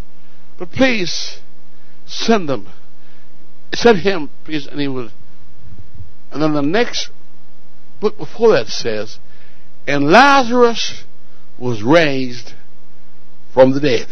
[0.58, 1.40] But please
[2.06, 2.68] send them.
[3.72, 5.10] Send him, please, and he would.
[6.30, 7.10] And then the next
[8.00, 9.18] book before that says,
[9.86, 11.04] and Lazarus
[11.58, 12.52] was raised
[13.52, 14.06] from the dead.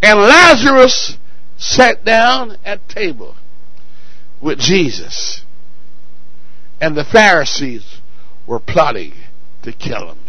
[0.00, 1.18] And Lazarus
[1.56, 3.34] sat down at table
[4.40, 5.42] with Jesus.
[6.80, 8.00] And the Pharisees
[8.46, 9.14] were plotting
[9.62, 10.27] to kill him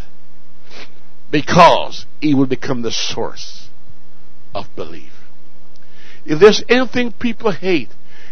[1.32, 3.70] because he will become the source
[4.54, 5.12] of belief.
[6.26, 7.90] If there's anything people hate,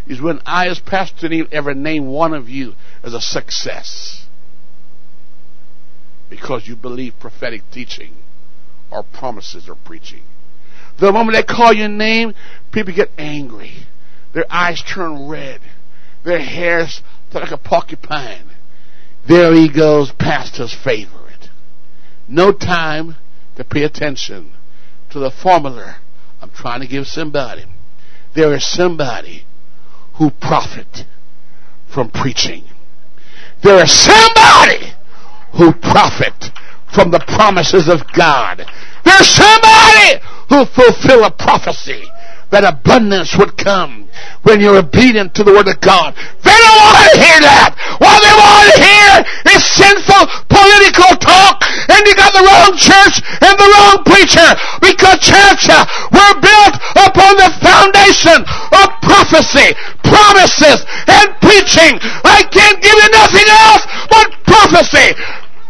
[0.08, 4.26] is when I, as Pastor Neil, ever name one of you as a success
[6.30, 8.16] because you believe prophetic teaching
[8.92, 10.24] or promises or preaching.
[11.00, 12.34] The moment they call your name,
[12.72, 13.72] people get angry.
[14.34, 15.62] Their eyes turn red.
[16.24, 17.02] Their hair's
[17.34, 18.50] like a porcupine.
[19.28, 21.27] There he goes, pastor's favorite.
[22.28, 23.16] No time
[23.56, 24.54] to pay attention
[25.10, 25.98] to the formula
[26.42, 27.66] I'm trying to give somebody.
[28.36, 29.46] There is somebody
[30.16, 31.06] who profit
[31.88, 32.64] from preaching.
[33.64, 34.94] There is somebody
[35.54, 36.52] who profit
[36.94, 38.64] from the promises of God.
[39.04, 42.04] There's somebody who fulfill a prophecy
[42.50, 44.08] that abundance would come
[44.44, 46.16] when you're obedient to the word of God.
[46.44, 47.76] They don't want to hear that.
[48.00, 49.12] What they want to hear
[49.52, 51.60] is sinful political talk
[51.92, 55.84] and you got the wrong church and the wrong preacher because church, uh,
[56.16, 58.40] we're built upon the foundation
[58.80, 59.76] of prophecy,
[60.08, 62.00] promises, and preaching.
[62.24, 65.12] I can't give you nothing else but prophecy,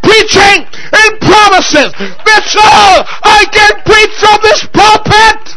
[0.06, 0.62] preaching
[0.94, 1.90] and promises.
[2.22, 5.57] That's all I can preach from this pulpit.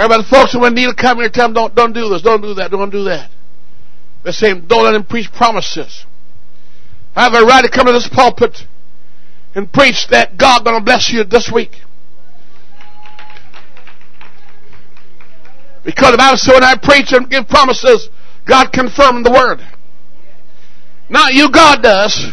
[0.00, 2.54] Everybody, folks, who need Neil come here, tell them, don't, don't do this, don't do
[2.54, 3.30] that, don't do that.
[4.24, 6.06] They're saying, don't let him preach promises.
[7.14, 8.64] I have a right to come to this pulpit
[9.54, 11.72] and preach that God gonna bless you this week.
[15.84, 18.08] Because the Bible says when I preach and give promises,
[18.46, 19.60] God confirmed the word.
[21.10, 22.32] Not you, God does.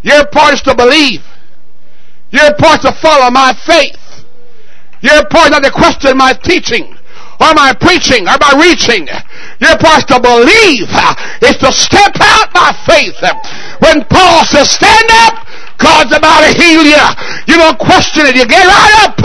[0.00, 1.20] Your part is to believe.
[2.30, 4.24] Your part is to follow my faith.
[5.06, 6.90] Your part is not to question my teaching
[7.38, 9.06] or my preaching or my reaching.
[9.62, 10.90] Your part is to believe.
[11.46, 13.14] It's to step out by faith.
[13.78, 15.46] When Paul says, stand up,
[15.78, 17.04] God's about to heal you.
[17.46, 18.34] You don't question it.
[18.34, 19.20] You get right up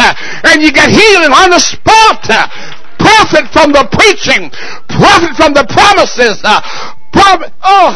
[0.45, 2.29] and you get healing on the spot.
[2.99, 4.51] Profit from the preaching.
[4.87, 6.37] Profit from the promises.
[7.11, 7.91] Prophet, oh,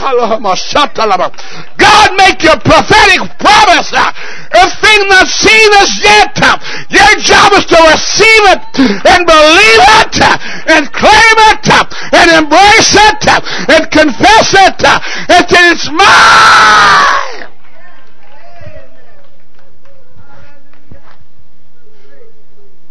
[1.78, 6.36] God make your prophetic promise a thing not seen as yet.
[6.90, 8.62] Your job is to receive it
[9.08, 10.16] and believe it
[10.68, 11.68] and claim it
[12.14, 13.28] and embrace it
[13.70, 14.84] and confess it
[15.30, 17.16] until it's mine.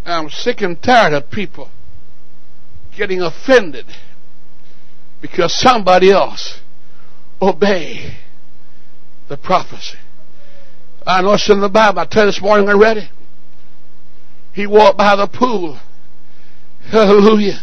[0.07, 1.71] I'm sick and tired of people
[2.95, 3.87] getting offended
[5.25, 6.61] because somebody else
[7.41, 8.15] obey
[9.31, 9.97] the prophecy.
[11.07, 12.01] I know it's in the Bible.
[12.01, 13.09] I tell you this morning already.
[14.53, 15.81] He walked by the pool.
[16.91, 17.61] Hallelujah.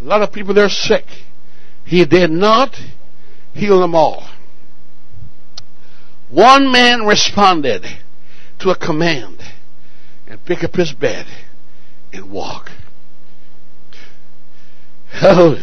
[0.00, 1.04] A lot of people there sick.
[1.84, 2.80] He did not
[3.52, 4.30] heal them all.
[6.30, 7.84] One man responded
[8.60, 9.42] to a command
[10.28, 11.26] and pick up his bed
[12.12, 12.70] and walk.
[15.20, 15.60] Oh,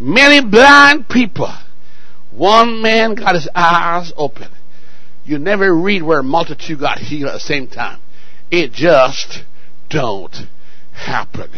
[0.00, 1.52] many blind people.
[2.32, 4.48] One man got his eyes open.
[5.24, 8.00] You never read where a multitude got healed at the same time.
[8.50, 9.44] It just
[9.90, 10.34] don't
[10.92, 11.50] happen.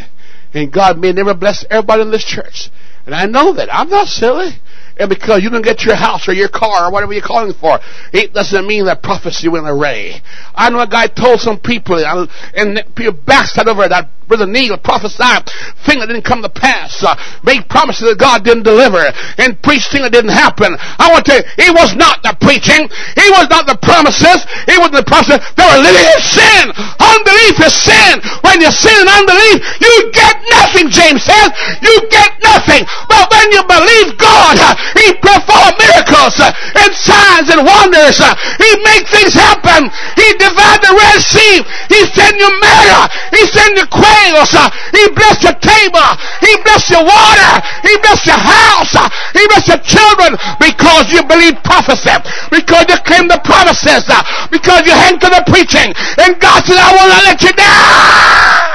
[0.53, 2.69] And God may never bless everybody in this church.
[3.07, 3.75] And I know that.
[3.75, 4.51] I'm not silly.
[4.99, 7.79] And because you didn't get your house or your car or whatever you're calling for,
[8.13, 10.21] it doesn't mean that prophecy went away.
[10.55, 15.45] I know a guy told some people, and people backslid over that Brother Neil prophesied
[15.85, 17.13] thing that didn't come to pass, uh,
[17.45, 19.05] made promises that God didn't deliver,
[19.37, 20.73] and preached things that didn't happen.
[20.73, 24.89] I want to it was not the preaching, it was not the promises, it was
[24.89, 25.37] the promises.
[25.53, 26.65] They were living in sin.
[26.97, 28.25] Unbelief is sin.
[28.41, 31.53] When you sin in unbelief, you get nothing, James says.
[31.85, 32.89] You get nothing.
[33.13, 35.77] But when you believe God, uh, He performs
[36.23, 36.53] miracles uh,
[36.85, 38.21] and signs and wonders.
[38.21, 39.91] Uh, he make things happen.
[40.17, 41.63] He divide the Red Sea.
[41.89, 43.09] He send you manna.
[43.31, 44.55] He send you quails.
[44.93, 46.11] He bless your table.
[46.41, 47.53] He bless your water.
[47.83, 48.95] He bless your house.
[49.35, 52.15] He bless your children because you believe prophecy.
[52.51, 54.07] Because you claim the promises.
[54.51, 55.93] Because you hang to the preaching.
[56.19, 58.72] And God said, I will not let you down.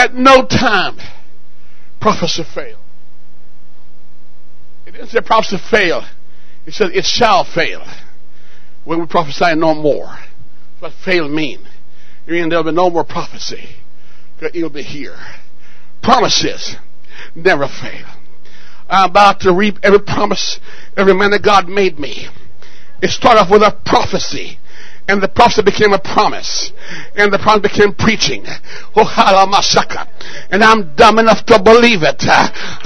[0.00, 0.96] At no time
[2.00, 2.80] prophecy failed.
[4.86, 6.04] It didn't say prophecy failed.
[6.64, 7.84] He said, It shall fail
[8.84, 10.18] when we prophesy no more.
[10.78, 11.68] What fail mean?
[12.26, 13.76] It means there'll be no more prophecy.
[14.40, 15.18] It'll be here.
[16.02, 16.76] Promises
[17.34, 18.06] never fail.
[18.88, 20.60] I'm about to reap every promise
[20.96, 22.26] every man that God made me.
[23.02, 24.60] It started off with a prophecy
[25.10, 26.70] and the prophecy became a promise.
[27.16, 28.46] And the promise became preaching.
[28.94, 29.06] Oh,
[30.50, 32.22] and I'm dumb enough to believe it.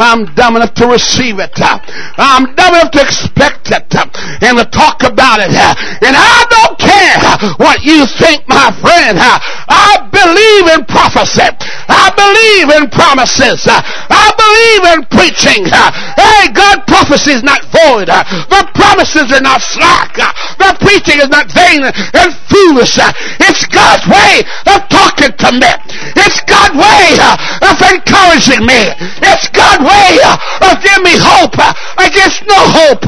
[0.01, 1.53] I'm dumb enough to receive it.
[1.61, 5.53] I'm dumb enough to expect it and to talk about it.
[5.53, 7.21] And I don't care
[7.61, 9.21] what you think, my friend.
[9.21, 11.45] I believe in prophecy.
[11.89, 13.69] I believe in promises.
[13.69, 15.69] I believe in preaching.
[15.69, 18.09] Hey, God prophecy is not void.
[18.09, 20.17] The promises are not slack.
[20.57, 21.85] The preaching is not vain
[22.15, 22.99] and foolish.
[23.43, 25.71] It's God's way of talking to me.
[26.17, 27.37] It's God's way uh,
[27.71, 28.95] of encouraging me.
[29.21, 31.59] It's God's way uh, of giving me hope
[31.99, 33.05] against no hope.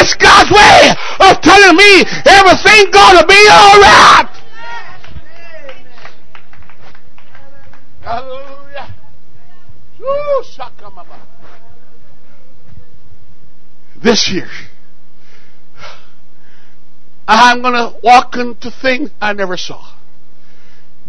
[0.00, 0.92] It's God's way
[1.28, 4.28] of telling me everything's gonna be alright.
[8.02, 8.94] Hallelujah.
[10.00, 10.42] Ooh,
[14.02, 14.48] this year,
[17.26, 19.94] I'm going to walk into things I never saw.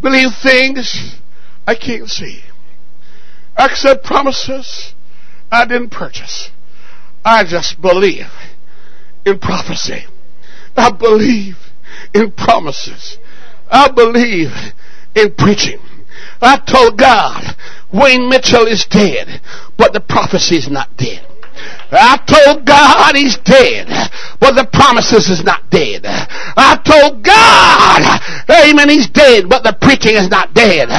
[0.02, 1.18] Believe things
[1.66, 2.42] I can't see.
[3.58, 4.94] Accept promises
[5.52, 6.50] I didn't purchase.
[7.24, 8.28] I just believe
[9.26, 10.06] in prophecy.
[10.76, 11.58] I believe
[12.14, 13.18] in promises.
[13.70, 14.52] I believe
[15.16, 15.80] in preaching.
[16.42, 17.56] I told God,
[17.94, 19.42] Wayne Mitchell is dead,
[19.78, 21.26] but the prophecy is not dead.
[21.92, 23.88] I told God he's dead,
[24.40, 26.02] but the promises is not dead.
[26.06, 28.02] I told God,
[28.50, 30.90] amen, he's dead, but the preaching is not dead.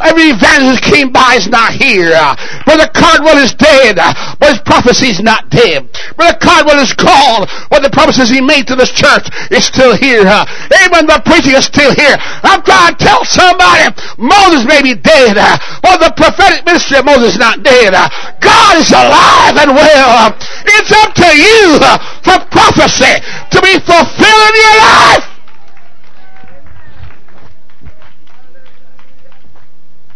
[0.00, 2.18] Every evangelist came by is not here.
[2.66, 3.96] Brother Cardwell is dead,
[4.40, 5.88] but his prophecy is not dead.
[6.16, 10.26] Brother Cardwell is called, but the promises he made to this church is still here.
[10.26, 12.16] Amen, the preaching is still here.
[12.42, 15.38] I'm trying to tell somebody, Moses may be dead,
[15.82, 17.94] but the prophetic ministry of Moses is not dead.
[18.40, 19.91] God is alive and well.
[19.94, 21.78] It's up to you
[22.24, 25.24] for prophecy to be fulfilled in your life.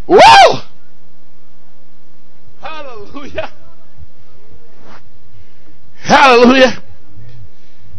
[0.09, 0.61] Whoa!
[2.61, 3.53] Hallelujah.
[6.03, 6.83] Hallelujah.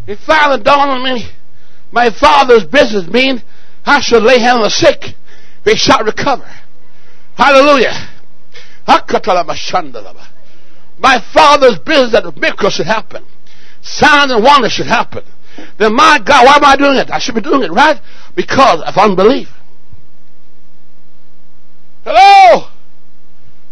[0.07, 1.27] It finally dawned on me
[1.91, 3.41] my father's business means
[3.85, 5.15] I should lay hands on the sick.
[5.63, 6.49] They shall recover.
[7.35, 8.07] Hallelujah
[10.99, 13.25] my father's business that miracles should happen.
[13.81, 15.23] Signs and wonders should happen.
[15.79, 17.09] Then my God, why am I doing it?
[17.09, 17.99] I should be doing it, right?
[18.35, 19.49] Because of unbelief.
[22.03, 22.69] Hello?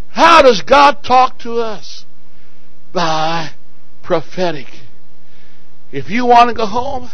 [0.09, 2.05] How does God talk to us?
[2.93, 3.51] By
[4.03, 4.67] prophetic.
[5.91, 7.09] If you want to go home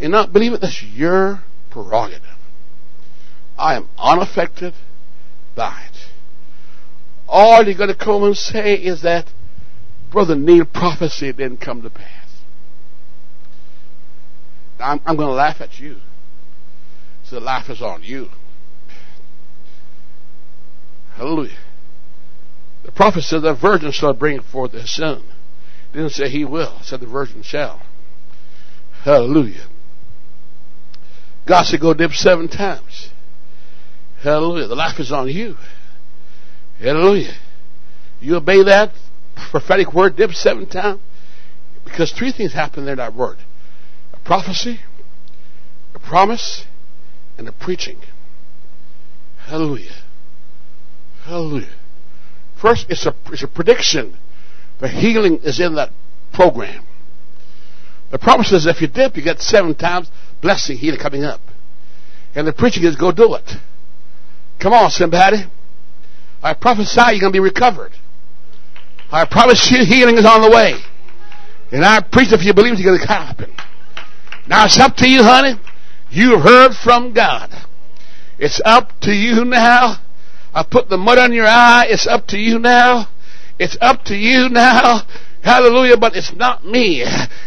[0.00, 2.22] and not believe it, that's your prerogative.
[3.58, 4.74] I am unaffected
[5.54, 5.91] by it.
[7.34, 9.26] All you're going to come and say is that
[10.10, 12.28] Brother Neil prophecy didn't come to pass.
[14.78, 15.96] I'm, I'm going to laugh at you.
[17.24, 18.28] So the laugh is on you.
[21.14, 21.56] Hallelujah.
[22.84, 25.24] The prophet said the virgin shall bring forth a son.
[25.94, 26.80] Didn't say he will.
[26.82, 27.80] Said the virgin shall.
[29.04, 29.68] Hallelujah.
[31.46, 33.08] God said go dip seven times.
[34.22, 34.66] Hallelujah.
[34.66, 35.56] The laugh is on you.
[36.82, 37.34] Hallelujah.
[38.20, 38.92] You obey that
[39.50, 41.00] prophetic word dip seven times?
[41.84, 43.38] Because three things happen there in that word.
[44.12, 44.80] A prophecy,
[45.94, 46.64] a promise,
[47.38, 48.00] and a preaching.
[49.38, 49.94] Hallelujah.
[51.24, 51.74] Hallelujah.
[52.60, 54.16] First, it's a, it's a prediction.
[54.80, 55.90] The healing is in that
[56.32, 56.84] program.
[58.10, 60.10] The promise is if you dip, you get seven times
[60.40, 61.40] blessing, healing coming up.
[62.34, 63.52] And the preaching is go do it.
[64.58, 65.44] Come on, somebody.
[66.42, 67.92] I prophesy you're going to be recovered.
[69.10, 70.74] I promise you healing is on the way.
[71.70, 73.54] And I preach if you believe it's going to happen.
[74.48, 75.54] Now it's up to you, honey.
[76.10, 77.50] You have heard from God.
[78.38, 79.96] It's up to you now.
[80.52, 81.86] I put the mud on your eye.
[81.88, 83.08] It's up to you now.
[83.58, 85.02] It's up to you now.
[85.42, 85.96] Hallelujah.
[85.96, 87.04] But it's not me.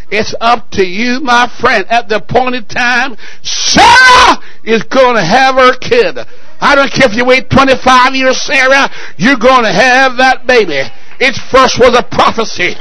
[0.10, 1.86] It's up to you, my friend.
[1.90, 6.18] At the appointed time, Sarah is going to have her kid.
[6.60, 10.82] I don't care if you wait 25 years, Sarah, you're going to have that baby.
[11.20, 12.76] It first was a prophecy.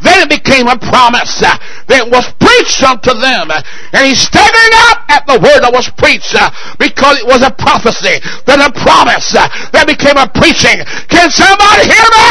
[0.00, 1.58] Then it became a promise uh,
[1.90, 3.50] that was preached unto them.
[3.50, 7.50] And he staggered up at the word that was preached uh, because it was a
[7.50, 10.78] prophecy, then a promise uh, that became a preaching.
[11.10, 12.28] Can somebody hear me?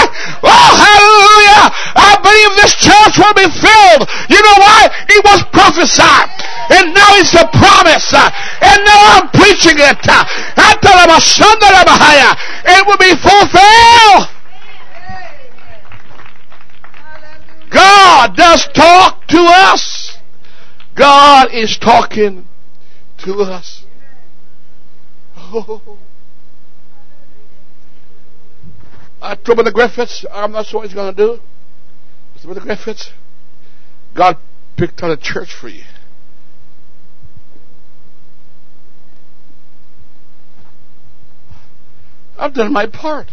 [0.47, 1.67] Oh, hallelujah!
[1.99, 4.07] I believe this church will be filled.
[4.31, 4.87] You know why?
[5.11, 6.31] It was prophesied.
[6.71, 8.13] And now it's a promise.
[8.13, 9.99] And now I'm preaching it.
[12.65, 14.36] It will be fulfilled.
[17.73, 20.17] God does talk to us.
[20.95, 22.47] God is talking
[23.19, 23.83] to us.
[25.35, 25.81] Oh.
[25.87, 25.95] Uh,
[29.21, 31.39] I told Brother Griffiths, I'm not sure what he's going to do.
[32.37, 33.11] Said, Brother Griffiths,
[34.15, 34.37] God
[34.77, 35.83] picked out a church for you.
[42.37, 43.31] I've done my part.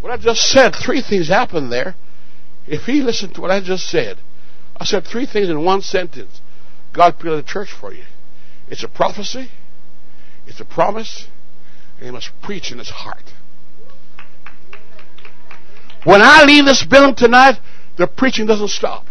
[0.00, 1.96] What I just said, three things happened there.
[2.70, 4.18] If he listened to what I just said,
[4.76, 6.40] I said three things in one sentence.
[6.92, 8.04] God created a church for you.
[8.68, 9.50] It's a prophecy,
[10.46, 11.26] it's a promise,
[11.96, 13.24] and he must preach in his heart.
[16.04, 17.58] When I leave this building tonight,
[17.98, 19.04] the preaching doesn't stop.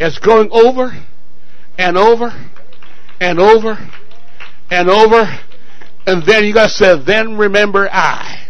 [0.00, 1.04] It's going over
[1.76, 2.32] and over
[3.20, 3.90] and over
[4.70, 5.38] and over.
[6.06, 8.42] And then you got to say, then remember I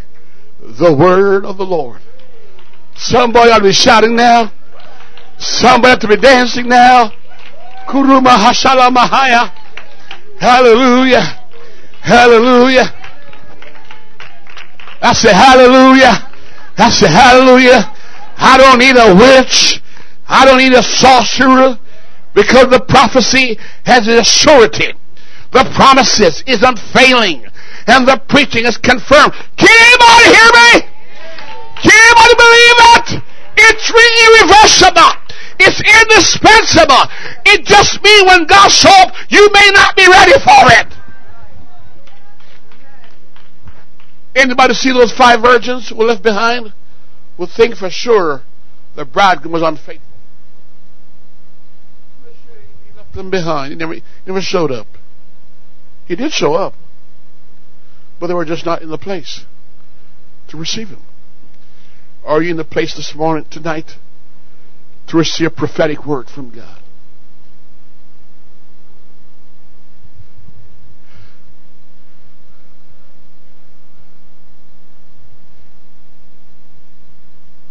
[0.63, 2.01] the word of the Lord.
[2.95, 4.51] Somebody ought to be shouting now.
[5.37, 7.11] Somebody ought to be dancing now.
[7.87, 9.51] Kuruma hashala mahaya.
[10.39, 11.21] Hallelujah.
[12.01, 12.93] Hallelujah.
[15.01, 16.31] I say hallelujah.
[16.77, 17.91] I say hallelujah.
[18.37, 19.81] I don't need a witch.
[20.27, 21.77] I don't need a sorcerer
[22.33, 24.93] because the prophecy has a surety.
[25.51, 27.45] The promises is unfailing
[27.85, 29.33] and the preaching is confirmed.
[29.57, 29.69] Can
[30.23, 30.89] anybody hear me?
[31.81, 33.23] Can anybody believe that?
[33.57, 35.11] It's irreversible.
[35.59, 37.03] It's indispensable.
[37.45, 40.93] It just means when God shows you may not be ready for it.
[44.35, 46.73] Anybody see those five virgins who were left behind?
[47.37, 48.43] Will think for sure
[48.95, 50.07] the bridegroom was unfaithful.
[52.87, 53.73] He left them behind.
[53.73, 54.87] He never, he never showed up.
[56.07, 56.73] He did show up
[58.23, 59.43] but they were just not in the place
[60.53, 61.01] to receive Him.
[62.23, 63.95] Are you in the place this morning, tonight,
[65.07, 66.79] to receive a prophetic word from God?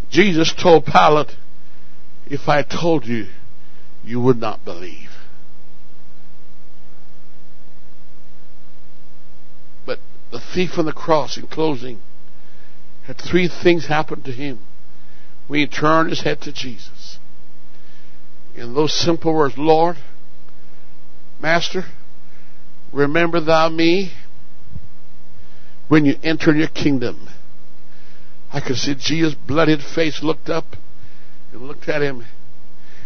[0.09, 1.37] Jesus told Pilate,
[2.27, 3.27] if I told you,
[4.03, 5.09] you would not believe.
[9.85, 9.99] But
[10.31, 12.01] the thief on the cross in closing
[13.05, 14.59] had three things happen to him
[15.47, 17.19] when he turned his head to Jesus.
[18.55, 19.97] In those simple words, Lord,
[21.39, 21.83] Master,
[22.93, 24.13] remember thou me
[25.87, 27.27] when you enter your kingdom.
[28.51, 30.77] I could see Jesus' blooded face looked up
[31.51, 32.25] and looked at him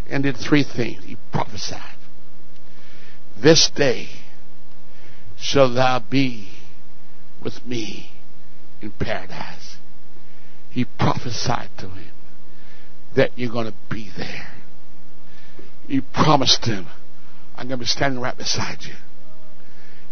[0.10, 1.04] and did three things.
[1.06, 1.96] He prophesied.
[3.42, 4.10] This day
[5.38, 6.50] shall thou be
[7.44, 8.12] with me
[8.82, 9.67] in paradise.
[10.78, 12.12] He prophesied to him
[13.16, 14.54] that you're going to be there.
[15.88, 16.86] He promised him,
[17.56, 18.94] I'm going to be standing right beside you.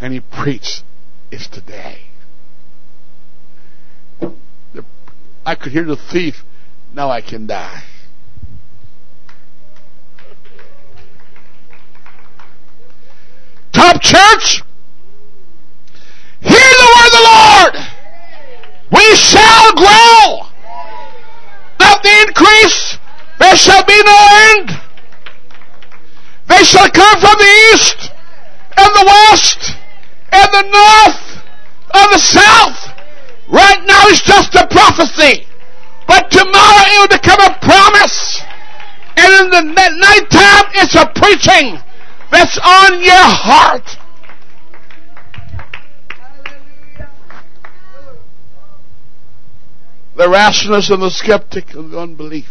[0.02, 0.84] And he preached,
[1.30, 2.06] it's today.
[5.46, 6.44] I could hear the thief,
[6.92, 7.84] now I can die.
[13.72, 14.64] Top church,
[16.42, 17.88] Hear the word of the Lord.
[18.94, 20.55] We shall grow.
[22.36, 22.98] Increase.
[23.40, 24.28] There shall be no
[24.58, 24.70] end.
[26.48, 28.12] They shall come from the east
[28.78, 29.72] and the west
[30.32, 31.44] and the north
[31.94, 32.92] and the south.
[33.48, 35.48] Right now it's just a prophecy.
[36.08, 38.42] But tomorrow it will become a promise.
[39.18, 41.80] And in the nighttime it's a preaching
[42.32, 43.98] that's on your heart.
[50.16, 52.48] The rationalist and the skeptic and the unbelief.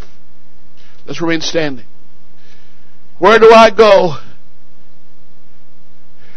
[1.07, 1.87] Let's remain standing.
[3.19, 4.19] Where do I go?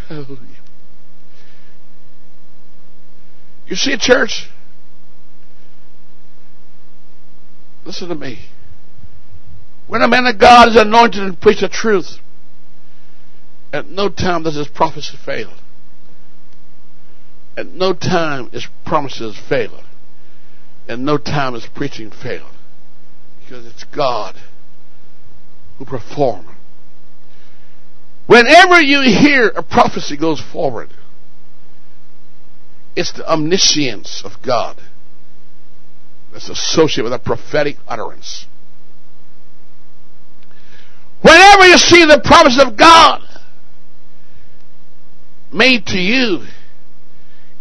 [0.08, 0.40] Hallelujah.
[3.68, 4.50] You see, church,
[7.86, 8.40] listen to me.
[9.88, 12.20] When a man of God is anointed and preach the truth,
[13.74, 15.54] at no time does his prophecy fail.
[17.58, 19.84] At no time his promises fail.
[20.88, 22.56] At no time his preaching failed
[23.42, 24.36] Because it's God
[25.78, 26.50] who performs.
[28.26, 30.90] Whenever you hear a prophecy goes forward,
[32.96, 34.78] it's the omniscience of God
[36.32, 38.48] that's associated with a prophetic utterance.
[41.22, 43.22] Whenever you see the promise of God
[45.52, 46.46] made to you,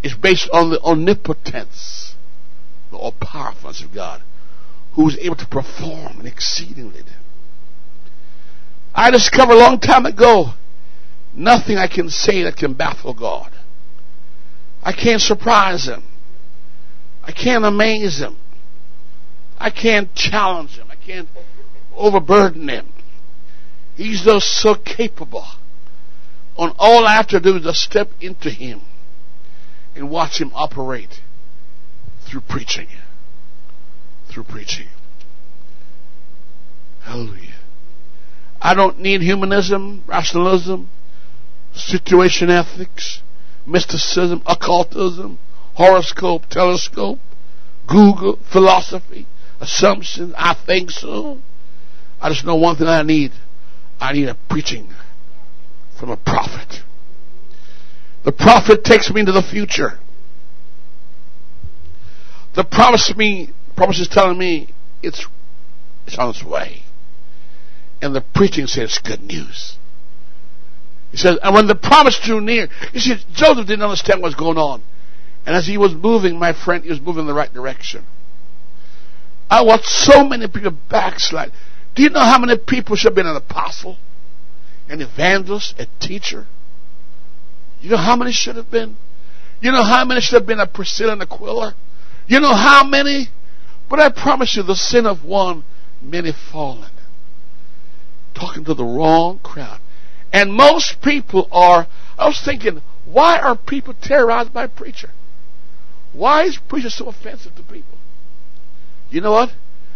[0.02, 2.05] it's based on the omnipotence,
[2.96, 4.22] all powerfulness of God,
[4.94, 7.02] who is able to perform and exceedingly.
[8.94, 10.54] I discovered a long time ago
[11.34, 13.52] nothing I can say that can baffle God.
[14.82, 16.02] I can't surprise Him.
[17.22, 18.36] I can't amaze Him.
[19.58, 20.86] I can't challenge Him.
[20.90, 21.28] I can't
[21.94, 22.92] overburden Him.
[23.96, 25.44] He's just so capable.
[26.56, 28.80] On all I have to do is just step into Him
[29.94, 31.20] and watch Him operate
[32.28, 32.88] through preaching.
[34.28, 34.88] Through preaching.
[37.02, 37.54] Hallelujah.
[38.60, 40.90] I don't need humanism, rationalism,
[41.74, 43.22] situation ethics,
[43.66, 45.38] mysticism, occultism,
[45.74, 47.18] horoscope, telescope,
[47.86, 49.26] Google, philosophy,
[49.60, 50.34] assumptions.
[50.36, 51.40] I think so.
[52.20, 53.32] I just know one thing I need.
[54.00, 54.88] I need a preaching
[55.98, 56.82] from a prophet.
[58.24, 60.00] The prophet takes me into the future.
[62.56, 64.68] The promise me, promise is telling me
[65.02, 65.26] it's
[66.06, 66.82] it's on its way.
[68.00, 69.76] And the preaching says good news.
[71.10, 74.34] He says, and when the promise drew near, you see, Joseph didn't understand what was
[74.34, 74.82] going on.
[75.44, 78.04] And as he was moving, my friend, he was moving in the right direction.
[79.48, 81.52] I watched so many people backslide.
[81.94, 83.96] Do you know how many people should have been an apostle,
[84.88, 86.46] an evangelist, a teacher?
[87.80, 88.96] You know how many should have been?
[89.60, 91.74] You know how many should have been a Priscilla and Aquila?
[92.26, 93.28] You know how many?
[93.88, 95.64] But I promise you, the sin of one,
[96.02, 96.90] many fallen.
[98.34, 99.80] Talking to the wrong crowd.
[100.32, 101.86] And most people are,
[102.18, 105.10] I was thinking, why are people terrorized by a preacher?
[106.12, 107.98] Why is preacher so offensive to people?
[109.10, 109.50] You know what?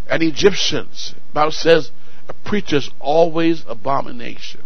[0.09, 1.91] And Egyptians, Bible says,
[2.29, 4.63] a preacher's always abomination.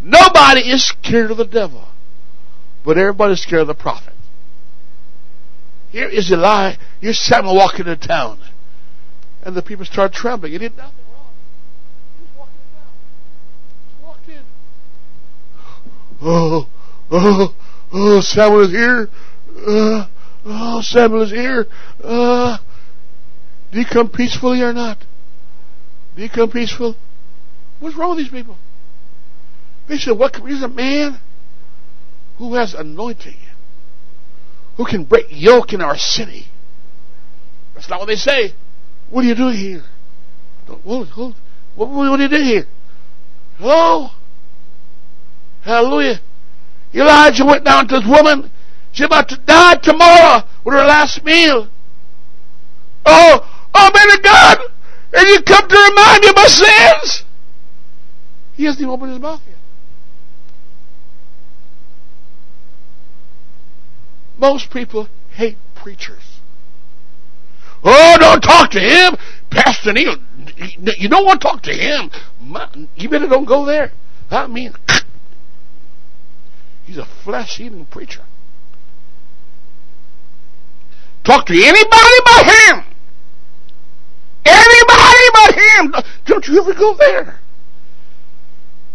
[0.00, 1.88] Nobody is scared of the devil,
[2.84, 4.14] but everybody's scared of the prophet.
[5.96, 6.78] Here is Elijah.
[7.00, 8.38] Here's Samuel walking into town.
[9.42, 10.52] And the people start trembling.
[10.52, 10.92] He did nothing.
[11.10, 11.32] Wrong.
[12.18, 14.42] He just walked in.
[16.20, 16.68] Oh,
[17.10, 17.54] oh,
[17.94, 19.08] oh, Samuel is here.
[19.56, 20.06] Uh,
[20.44, 21.66] oh, Samuel is here.
[22.04, 22.58] Uh,
[23.72, 24.98] do you come peacefully or not?
[26.14, 26.94] Do you come peaceful?
[27.80, 28.58] What's wrong with these people?
[29.88, 31.20] They said, what, he's a man
[32.36, 33.38] who has anointing,
[34.76, 36.46] who can break yoke in our city.
[37.74, 38.52] That's not what they say.
[39.10, 39.84] What are you doing here?
[40.66, 41.08] What,
[41.88, 42.66] are you doing here?
[43.58, 44.10] Hello?
[45.62, 46.20] Hallelujah.
[46.94, 48.50] Elijah went down to this woman.
[48.92, 51.68] She's about to die tomorrow with her last meal.
[53.04, 54.58] Oh, oh man of God!
[55.12, 57.24] And you come to remind me of my sins!
[58.54, 59.55] He hasn't even opened his mouth yet.
[64.38, 66.40] Most people hate preachers.
[67.82, 69.16] Oh, don't talk to him!
[69.50, 70.16] Pastor Neil,
[70.56, 72.10] you don't want to talk to him.
[72.96, 73.92] You better don't go there.
[74.30, 74.72] I mean,
[76.86, 78.22] He's a flesh eating preacher.
[81.24, 82.84] Talk to anybody but him.
[84.44, 85.94] Anybody but him.
[86.26, 87.40] Don't you ever go there.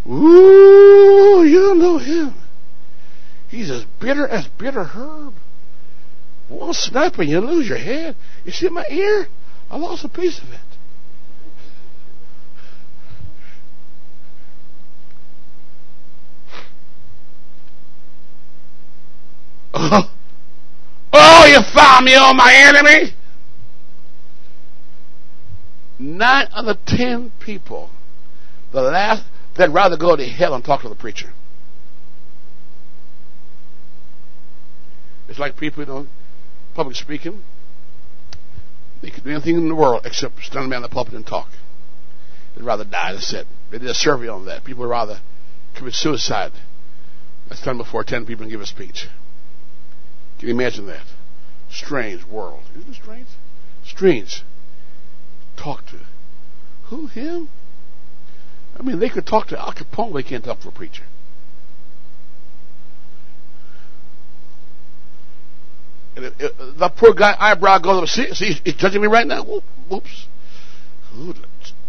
[0.08, 0.91] Ooh,
[4.02, 5.36] bitter as bitter herb.
[6.50, 8.16] One snap and you lose your head.
[8.44, 9.28] You see my ear?
[9.70, 10.60] I lost a piece of it.
[19.74, 20.12] Oh,
[21.14, 23.14] oh you found me on my enemy?
[25.98, 27.92] Nine out of the ten people,
[28.74, 29.24] the last,
[29.56, 31.32] they'd rather go to hell and talk to the preacher.
[35.32, 36.08] It's like people, you know,
[36.74, 37.42] public speaking.
[39.02, 41.48] They could do anything in the world except stand behind the pulpit and talk.
[42.54, 43.48] They'd rather die than sit.
[43.70, 44.66] They did a survey on that.
[44.66, 45.22] People would rather
[45.74, 46.52] commit suicide
[47.48, 49.08] than stand before ten people and give a speech.
[50.38, 51.06] Can you imagine that?
[51.70, 52.64] Strange world.
[52.76, 53.28] Isn't it strange?
[53.86, 54.44] Strange.
[55.56, 56.00] Talk to
[56.88, 57.08] who?
[57.08, 57.48] Him?
[58.78, 61.04] I mean, they could talk to Al Capone, they can't talk to a preacher.
[66.16, 68.10] That poor guy eyebrow goes up.
[68.10, 69.44] See, see, he's judging me right now.
[69.90, 70.28] Whoops.
[71.18, 71.34] Ooh,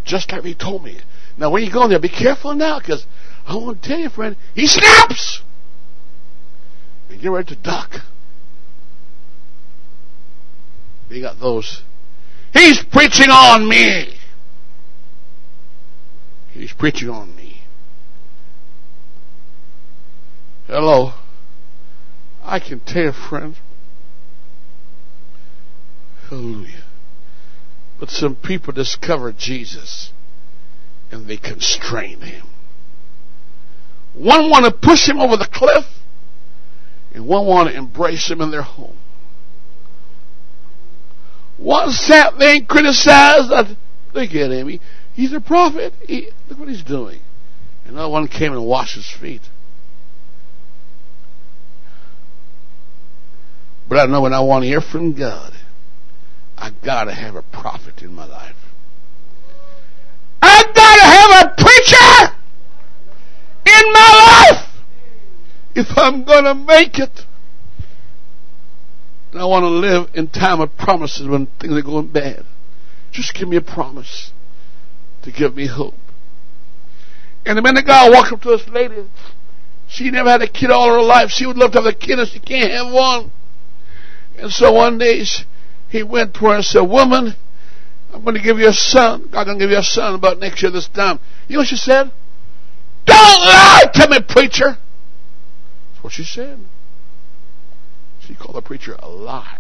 [0.04, 0.98] just like he told me.
[1.36, 3.06] Now, when you go in there, be careful now, because
[3.46, 5.42] I want to tell you, friend, he snaps.
[7.08, 7.96] And you're ready to duck.
[11.10, 11.82] You got those.
[12.52, 14.14] He's preaching on me.
[16.52, 17.62] He's preaching on me.
[20.66, 21.12] Hello.
[22.42, 23.56] I can tell you, friend.
[26.32, 26.84] Hallelujah.
[28.00, 30.14] But some people discover Jesus
[31.10, 32.46] and they constrain him.
[34.14, 35.84] One want to push him over the cliff
[37.12, 38.96] and one want to embrace him in their home.
[41.58, 43.50] One sat there and criticized.
[44.14, 44.68] Look at him.
[44.68, 44.80] He,
[45.12, 45.92] he's a prophet.
[46.08, 47.20] He, look what he's doing.
[47.84, 49.42] Another one came and washed his feet.
[53.86, 55.52] But I know when I want to hear from God,
[56.62, 58.54] I gotta have a prophet in my life.
[60.40, 62.36] I gotta have a preacher
[63.66, 64.68] in my life
[65.74, 67.26] if I'm gonna make it.
[69.32, 72.44] And I want to live in time of promises when things are going bad.
[73.10, 74.30] Just give me a promise
[75.22, 75.98] to give me hope.
[77.44, 79.08] And the minute God walked up to this lady,
[79.88, 81.30] she never had a kid all her life.
[81.30, 83.32] She would love to have a kid and she can't have one.
[84.38, 85.42] And so one day she,
[85.92, 87.34] he went to her and said, Woman,
[88.14, 89.28] I'm going to give you a son.
[89.30, 91.20] God's going to give you a son about next year this time.
[91.48, 92.10] You know what she said?
[93.04, 94.78] Don't lie to me, preacher.
[94.78, 96.60] That's what she said.
[98.26, 99.58] She called the preacher a liar.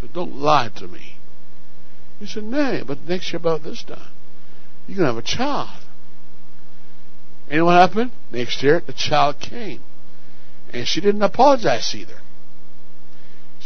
[0.00, 1.16] Said, Don't lie to me.
[2.18, 4.08] He said, Nay, but next year about this time,
[4.86, 5.84] you're going to have a child.
[7.50, 8.12] And what happened?
[8.32, 9.82] Next year, the child came.
[10.72, 12.20] And she didn't apologize either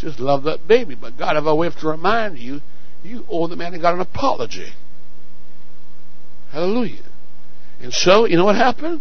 [0.00, 0.94] just love that baby.
[0.94, 2.60] But God, if I have to remind you,
[3.02, 4.72] you owe the man of God an apology.
[6.52, 7.04] Hallelujah.
[7.80, 9.00] And so, you know what happened?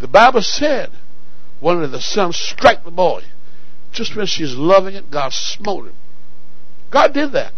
[0.00, 0.90] The Bible said
[1.60, 3.22] one of the sons struck the boy.
[3.92, 5.94] Just when she's loving it, God smote him.
[6.90, 7.52] God did that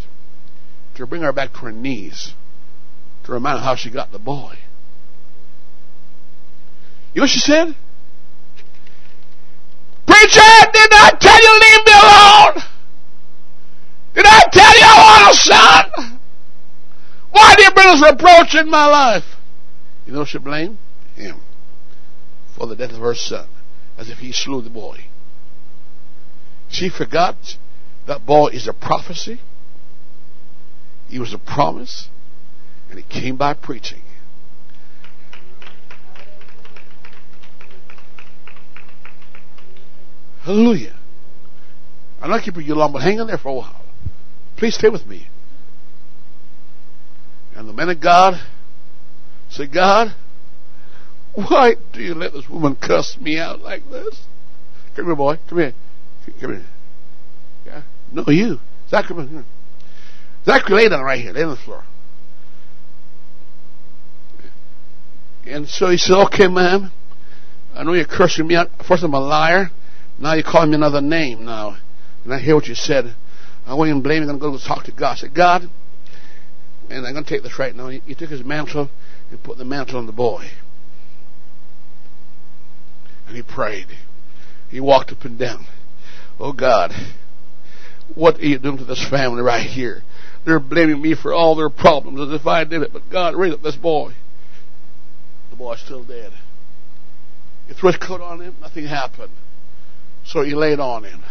[0.94, 2.34] to bring her back to her knees,
[3.24, 4.54] to remind her how she got the boy.
[7.14, 7.74] You know what she said?
[10.06, 12.62] Preacher, did I tell you leave me alone?
[14.14, 16.16] Did I tell you I want a son?
[17.86, 19.36] This reproach in my life?
[20.06, 20.76] You know she blamed
[21.14, 21.40] him
[22.56, 23.46] for the death of her son,
[23.96, 25.04] as if he slew the boy.
[26.68, 27.36] She forgot
[28.08, 29.40] that boy is a prophecy.
[31.08, 32.08] He was a promise,
[32.90, 34.02] and it came by preaching.
[40.42, 40.96] Hallelujah.
[42.20, 43.84] I'm not keeping you long, but hang on there for a while.
[44.56, 45.28] Please stay with me.
[47.56, 48.34] And the man of God
[49.48, 50.14] said, God,
[51.34, 54.20] why do you let this woman cuss me out like this?
[54.94, 55.38] Come here, boy.
[55.48, 55.72] Come here.
[56.40, 56.64] Come here.
[57.64, 57.82] Yeah?
[58.12, 58.58] No, you.
[58.90, 59.26] Zachary.
[60.44, 61.32] Zachary, lay down right here.
[61.32, 61.84] Lay on the floor.
[65.46, 66.92] And so he said, okay, ma'am.
[67.74, 68.68] I know you're cursing me out.
[68.86, 69.70] First, I'm a liar.
[70.18, 71.76] Now you're calling me another name now.
[72.24, 73.14] And I hear what you said.
[73.66, 74.22] I you to blame.
[74.22, 75.12] You, I'm going to go talk to God.
[75.12, 75.70] I said, God,
[76.88, 77.88] and I'm going to take this right now.
[77.88, 78.90] He, took his mantle
[79.30, 80.50] and put the mantle on the boy.
[83.26, 83.86] And he prayed.
[84.68, 85.66] He walked up and down.
[86.38, 86.92] Oh God,
[88.14, 90.02] what are you doing to this family right here?
[90.44, 92.92] They're blaming me for all their problems as if I did it.
[92.92, 94.12] But God, raise up this boy.
[95.50, 96.32] The boy's still dead.
[97.66, 99.32] He threw his coat on him, nothing happened.
[100.24, 101.24] So he laid on him.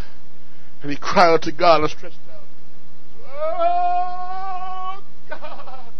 [0.81, 2.41] And he cried out to God and stretched out.
[3.27, 4.84] Oh,
[5.29, 5.91] God,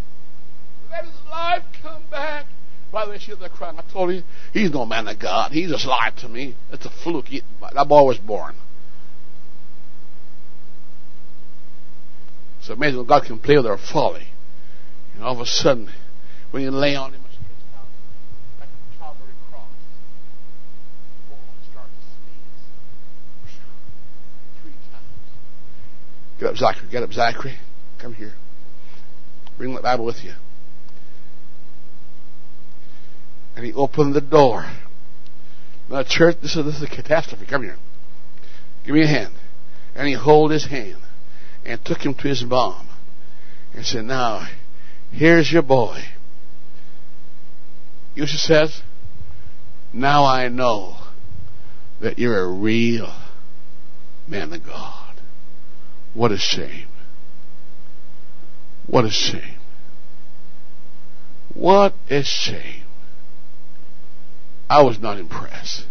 [0.92, 2.46] let his life come back.
[2.92, 3.78] By the way, there crying.
[3.78, 4.24] I told you,
[4.54, 5.52] he's no man of God.
[5.52, 6.56] He just lied to me.
[6.72, 7.26] It's a fluke.
[7.26, 7.42] He,
[7.74, 8.56] that boy was born.
[12.60, 14.28] It's amazing when God can play with our folly.
[15.14, 15.90] And all of a sudden,
[16.52, 17.22] when you lay on him.
[26.40, 26.88] Get up, Zachary.
[26.92, 27.56] Get up, Zachary.
[27.98, 28.34] Come here.
[29.58, 30.34] Bring the Bible with you.
[33.56, 34.70] And he opened the door.
[35.90, 37.46] Now, church, this is, this is a catastrophe.
[37.46, 37.78] Come here.
[38.86, 39.34] Give me a hand.
[39.96, 40.98] And he hold his hand
[41.66, 42.90] and took him to his mom
[43.74, 44.48] and said, Now,
[45.12, 46.02] here's your boy.
[48.16, 48.82] Yusha says,
[49.94, 50.98] Now I know
[52.02, 53.14] that you're a real
[54.28, 55.16] man of God.
[56.14, 56.88] What a shame.
[58.88, 59.60] What a shame.
[61.54, 62.84] What a shame.
[64.70, 65.86] I was not impressed.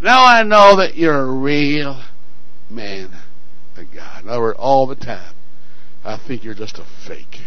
[0.00, 2.02] Now I know that you're a real
[2.70, 3.10] man
[3.76, 4.24] of God.
[4.24, 5.34] In other words, all the time,
[6.04, 7.40] I think you're just a fake.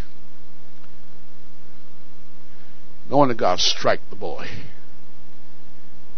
[3.10, 4.48] Knowing that God strike the boy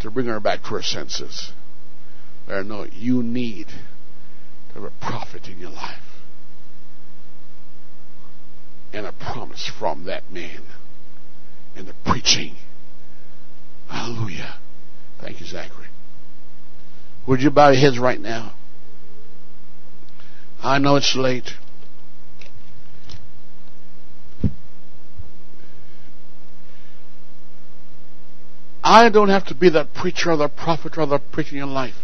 [0.01, 1.53] to bring her back to her senses.
[2.47, 6.14] There, no, you need to have a prophet in your life
[8.95, 10.63] and a promise from that man
[11.75, 12.55] and the preaching.
[13.89, 14.55] Hallelujah.
[15.19, 15.87] Thank you, Zachary.
[17.27, 18.53] Would you bow your heads right now?
[20.63, 21.51] I know it's late.
[28.83, 31.67] I don't have to be that preacher or the prophet or the preacher in your
[31.67, 31.95] life.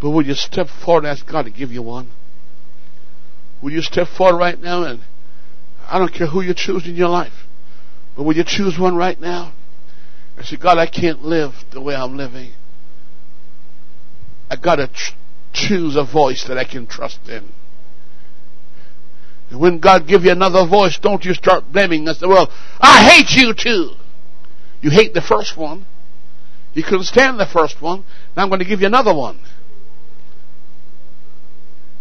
[0.00, 2.10] But would you step forward and ask God to give you one?
[3.62, 5.00] Would you step forward right now and
[5.90, 7.46] I don't care who you choose in your life,
[8.16, 9.52] but would you choose one right now?
[10.38, 12.52] I say, God, I can't live the way I'm living.
[14.48, 15.14] I gotta ch-
[15.52, 17.52] choose a voice that I can trust in.
[19.50, 22.22] And when God give you another voice, don't you start blaming us.
[22.22, 23.92] Well, I hate you too.
[24.80, 25.86] You hate the first one.
[26.72, 28.04] You couldn't stand the first one.
[28.36, 29.40] Now I'm going to give you another one.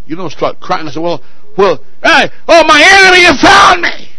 [0.06, 1.24] You don't start crying and say, well,
[1.60, 4.10] well, hey, oh, my enemy has found me.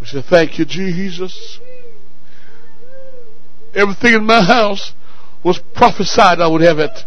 [0.00, 1.60] I said, thank you, Jesus.
[3.74, 4.94] Everything in my house
[5.44, 7.04] was prophesied I would have it.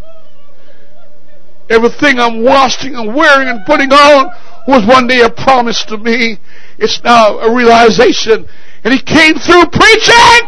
[1.71, 4.31] Everything I'm washing and wearing and putting on
[4.67, 6.37] was one day a promise to me.
[6.77, 8.47] It's now a realization.
[8.83, 10.39] And he came through preaching.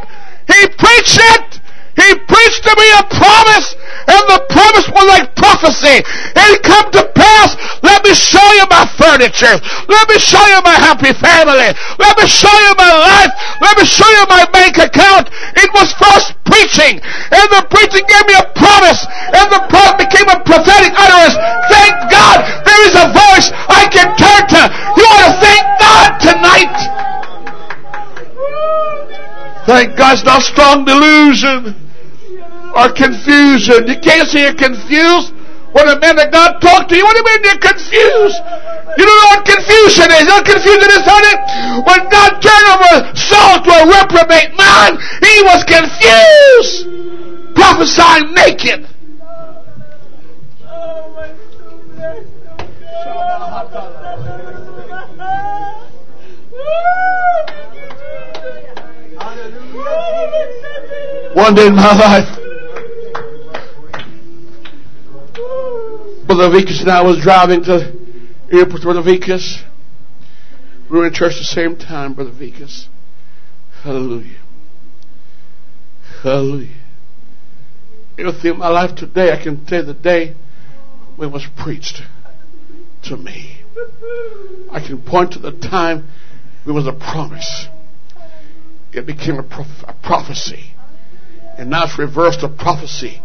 [0.46, 1.62] He preached it.
[2.00, 3.76] He preached to me a promise,
[4.08, 6.00] and the promise was like prophecy.
[6.00, 7.60] It come to pass.
[7.84, 9.60] Let me show you my furniture.
[9.92, 11.76] Let me show you my happy family.
[12.00, 13.36] Let me show you my life.
[13.60, 15.28] Let me show you my bank account.
[15.60, 19.04] It was first preaching, and the preaching gave me a promise,
[19.36, 21.36] and the promise became a prophetic utterance.
[21.68, 24.62] Thank God there is a voice I can turn to.
[24.96, 26.78] You ought to thank God tonight.
[29.68, 31.89] Thank God it's not strong delusion
[32.76, 33.88] or confusion.
[33.88, 35.34] You can't say you're confused
[35.72, 37.04] when a man of God talk to you.
[37.04, 38.40] What do you mean you're confused?
[38.98, 40.20] You don't know what confusion is.
[40.22, 41.36] You know confusion is, honey?
[41.86, 46.90] When God turned over Saul to a reprobate man, he was confused.
[47.56, 48.88] Prophesying naked.
[61.34, 62.39] One day in my life,
[66.40, 67.94] Brother Vikas and I was driving to
[68.50, 69.62] airport, Brother Vikas.
[70.90, 72.88] We were in church the same time, Brother Vikas.
[73.84, 74.40] Hallelujah.
[76.24, 76.78] Hallelujah.
[78.18, 80.34] Everything in my life today, I can tell the day
[81.18, 82.04] when it was preached
[83.04, 83.60] to me.
[84.72, 86.08] I can point to the time
[86.66, 87.66] it was a promise.
[88.94, 90.74] It became a, a prophecy.
[91.58, 92.44] And now it's reversed.
[92.44, 93.22] A prophecy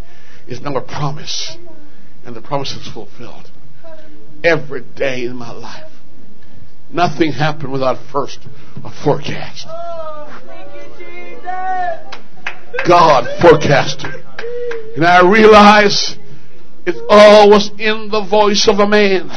[0.48, 1.56] is now a promise
[2.26, 3.50] and the promise is fulfilled
[4.42, 5.90] every day in my life.
[6.90, 8.38] Nothing happened without first
[8.84, 9.66] a forecast.
[12.86, 14.14] God forecasted.
[14.96, 16.16] And I realize
[16.86, 19.28] it all was in the voice of a man,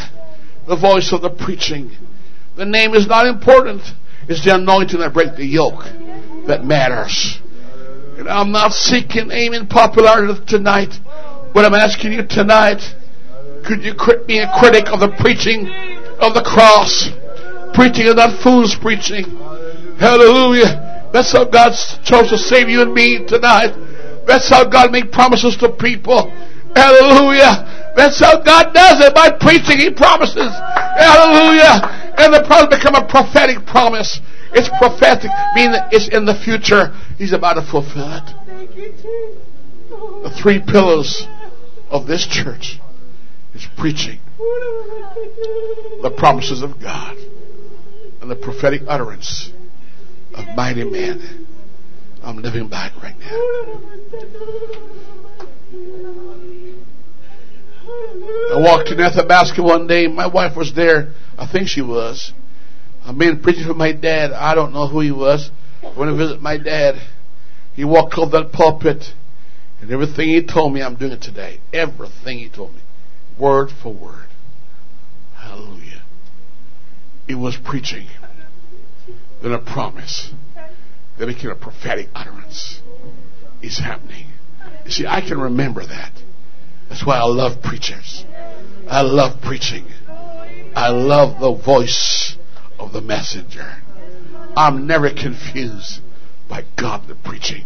[0.67, 1.91] the voice of the preaching.
[2.57, 3.81] The name is not important.
[4.27, 5.83] It's the anointing that breaks the yoke
[6.47, 7.39] that matters.
[8.17, 10.93] And I'm not seeking, aiming popularity tonight.
[11.53, 12.81] What I'm asking you tonight,
[13.65, 13.93] could you
[14.25, 15.67] be a critic of the preaching
[16.19, 17.09] of the cross?
[17.73, 19.25] Preaching of that fool's preaching.
[19.99, 21.09] Hallelujah.
[21.11, 21.73] That's how God
[22.03, 23.73] chose to save you and me tonight.
[24.27, 26.29] That's how God made promises to people.
[26.75, 27.93] Hallelujah.
[27.95, 29.15] That's how God does it.
[29.15, 30.51] By preaching, He promises.
[30.53, 32.13] Hallelujah.
[32.17, 34.21] And the promise become a prophetic promise.
[34.53, 36.93] It's prophetic, meaning it's in the future.
[37.17, 38.27] He's about to fulfill it.
[40.23, 41.27] The three pillars
[41.89, 42.79] of this church
[43.53, 44.19] is preaching
[46.01, 47.17] the promises of God
[48.21, 49.51] and the prophetic utterance
[50.33, 51.47] of mighty men.
[52.23, 53.27] I'm living by it right now.
[58.53, 60.07] I walked in Athabasca one day.
[60.07, 61.13] My wife was there.
[61.37, 62.33] I think she was.
[63.05, 64.31] I've preaching for my dad.
[64.33, 65.49] I don't know who he was.
[65.81, 66.95] I went to visit my dad.
[67.73, 69.13] He walked over that pulpit,
[69.81, 71.59] and everything he told me, I'm doing it today.
[71.71, 72.81] Everything he told me,
[73.37, 74.27] word for word.
[75.35, 76.01] Hallelujah.
[77.27, 78.07] It was preaching,
[79.41, 80.31] then a promise,
[81.17, 82.81] then it became a prophetic utterance.
[83.61, 84.27] It's happening.
[84.85, 86.11] You see, I can remember that.
[86.89, 88.23] That's why I love preachers.
[88.87, 89.85] I love preaching.
[90.75, 92.37] I love the voice
[92.79, 93.77] of the messenger.
[94.55, 96.01] I'm never confused
[96.49, 97.65] by God the preaching.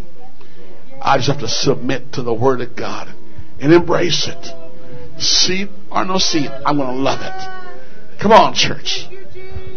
[1.02, 3.14] I just have to submit to the Word of God
[3.60, 5.22] and embrace it.
[5.22, 8.20] Seed or no seed, I'm going to love it.
[8.20, 9.08] Come on, church.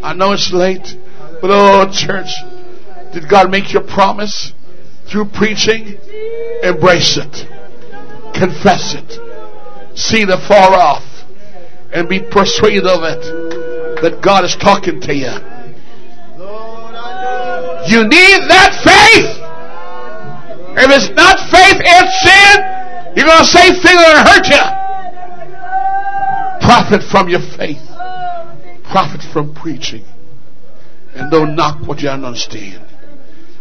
[0.03, 0.97] I know it's late,
[1.41, 2.29] but oh, church,
[3.13, 4.53] did God make your promise
[5.07, 5.99] through preaching?
[6.63, 7.47] Embrace it.
[8.35, 9.99] Confess it.
[9.99, 11.05] See the far off
[11.93, 15.33] and be persuaded of it that God is talking to you.
[17.87, 19.44] You need that faith.
[20.77, 22.57] If it's not faith, it's sin.
[23.17, 24.65] You're going to say things that hurt you.
[26.67, 27.83] Profit from your faith.
[28.91, 30.05] Profit from preaching.
[31.15, 32.85] And don't knock what you don't understand.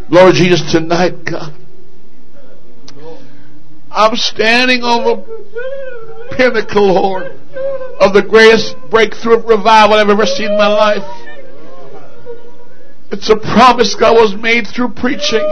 [0.09, 1.53] Lord Jesus, tonight, God,
[3.91, 5.17] I'm standing on the
[6.35, 7.25] pinnacle, Lord,
[7.99, 11.03] of the greatest breakthrough of revival I've ever seen in my life.
[13.11, 15.45] It's a promise God was made through preaching.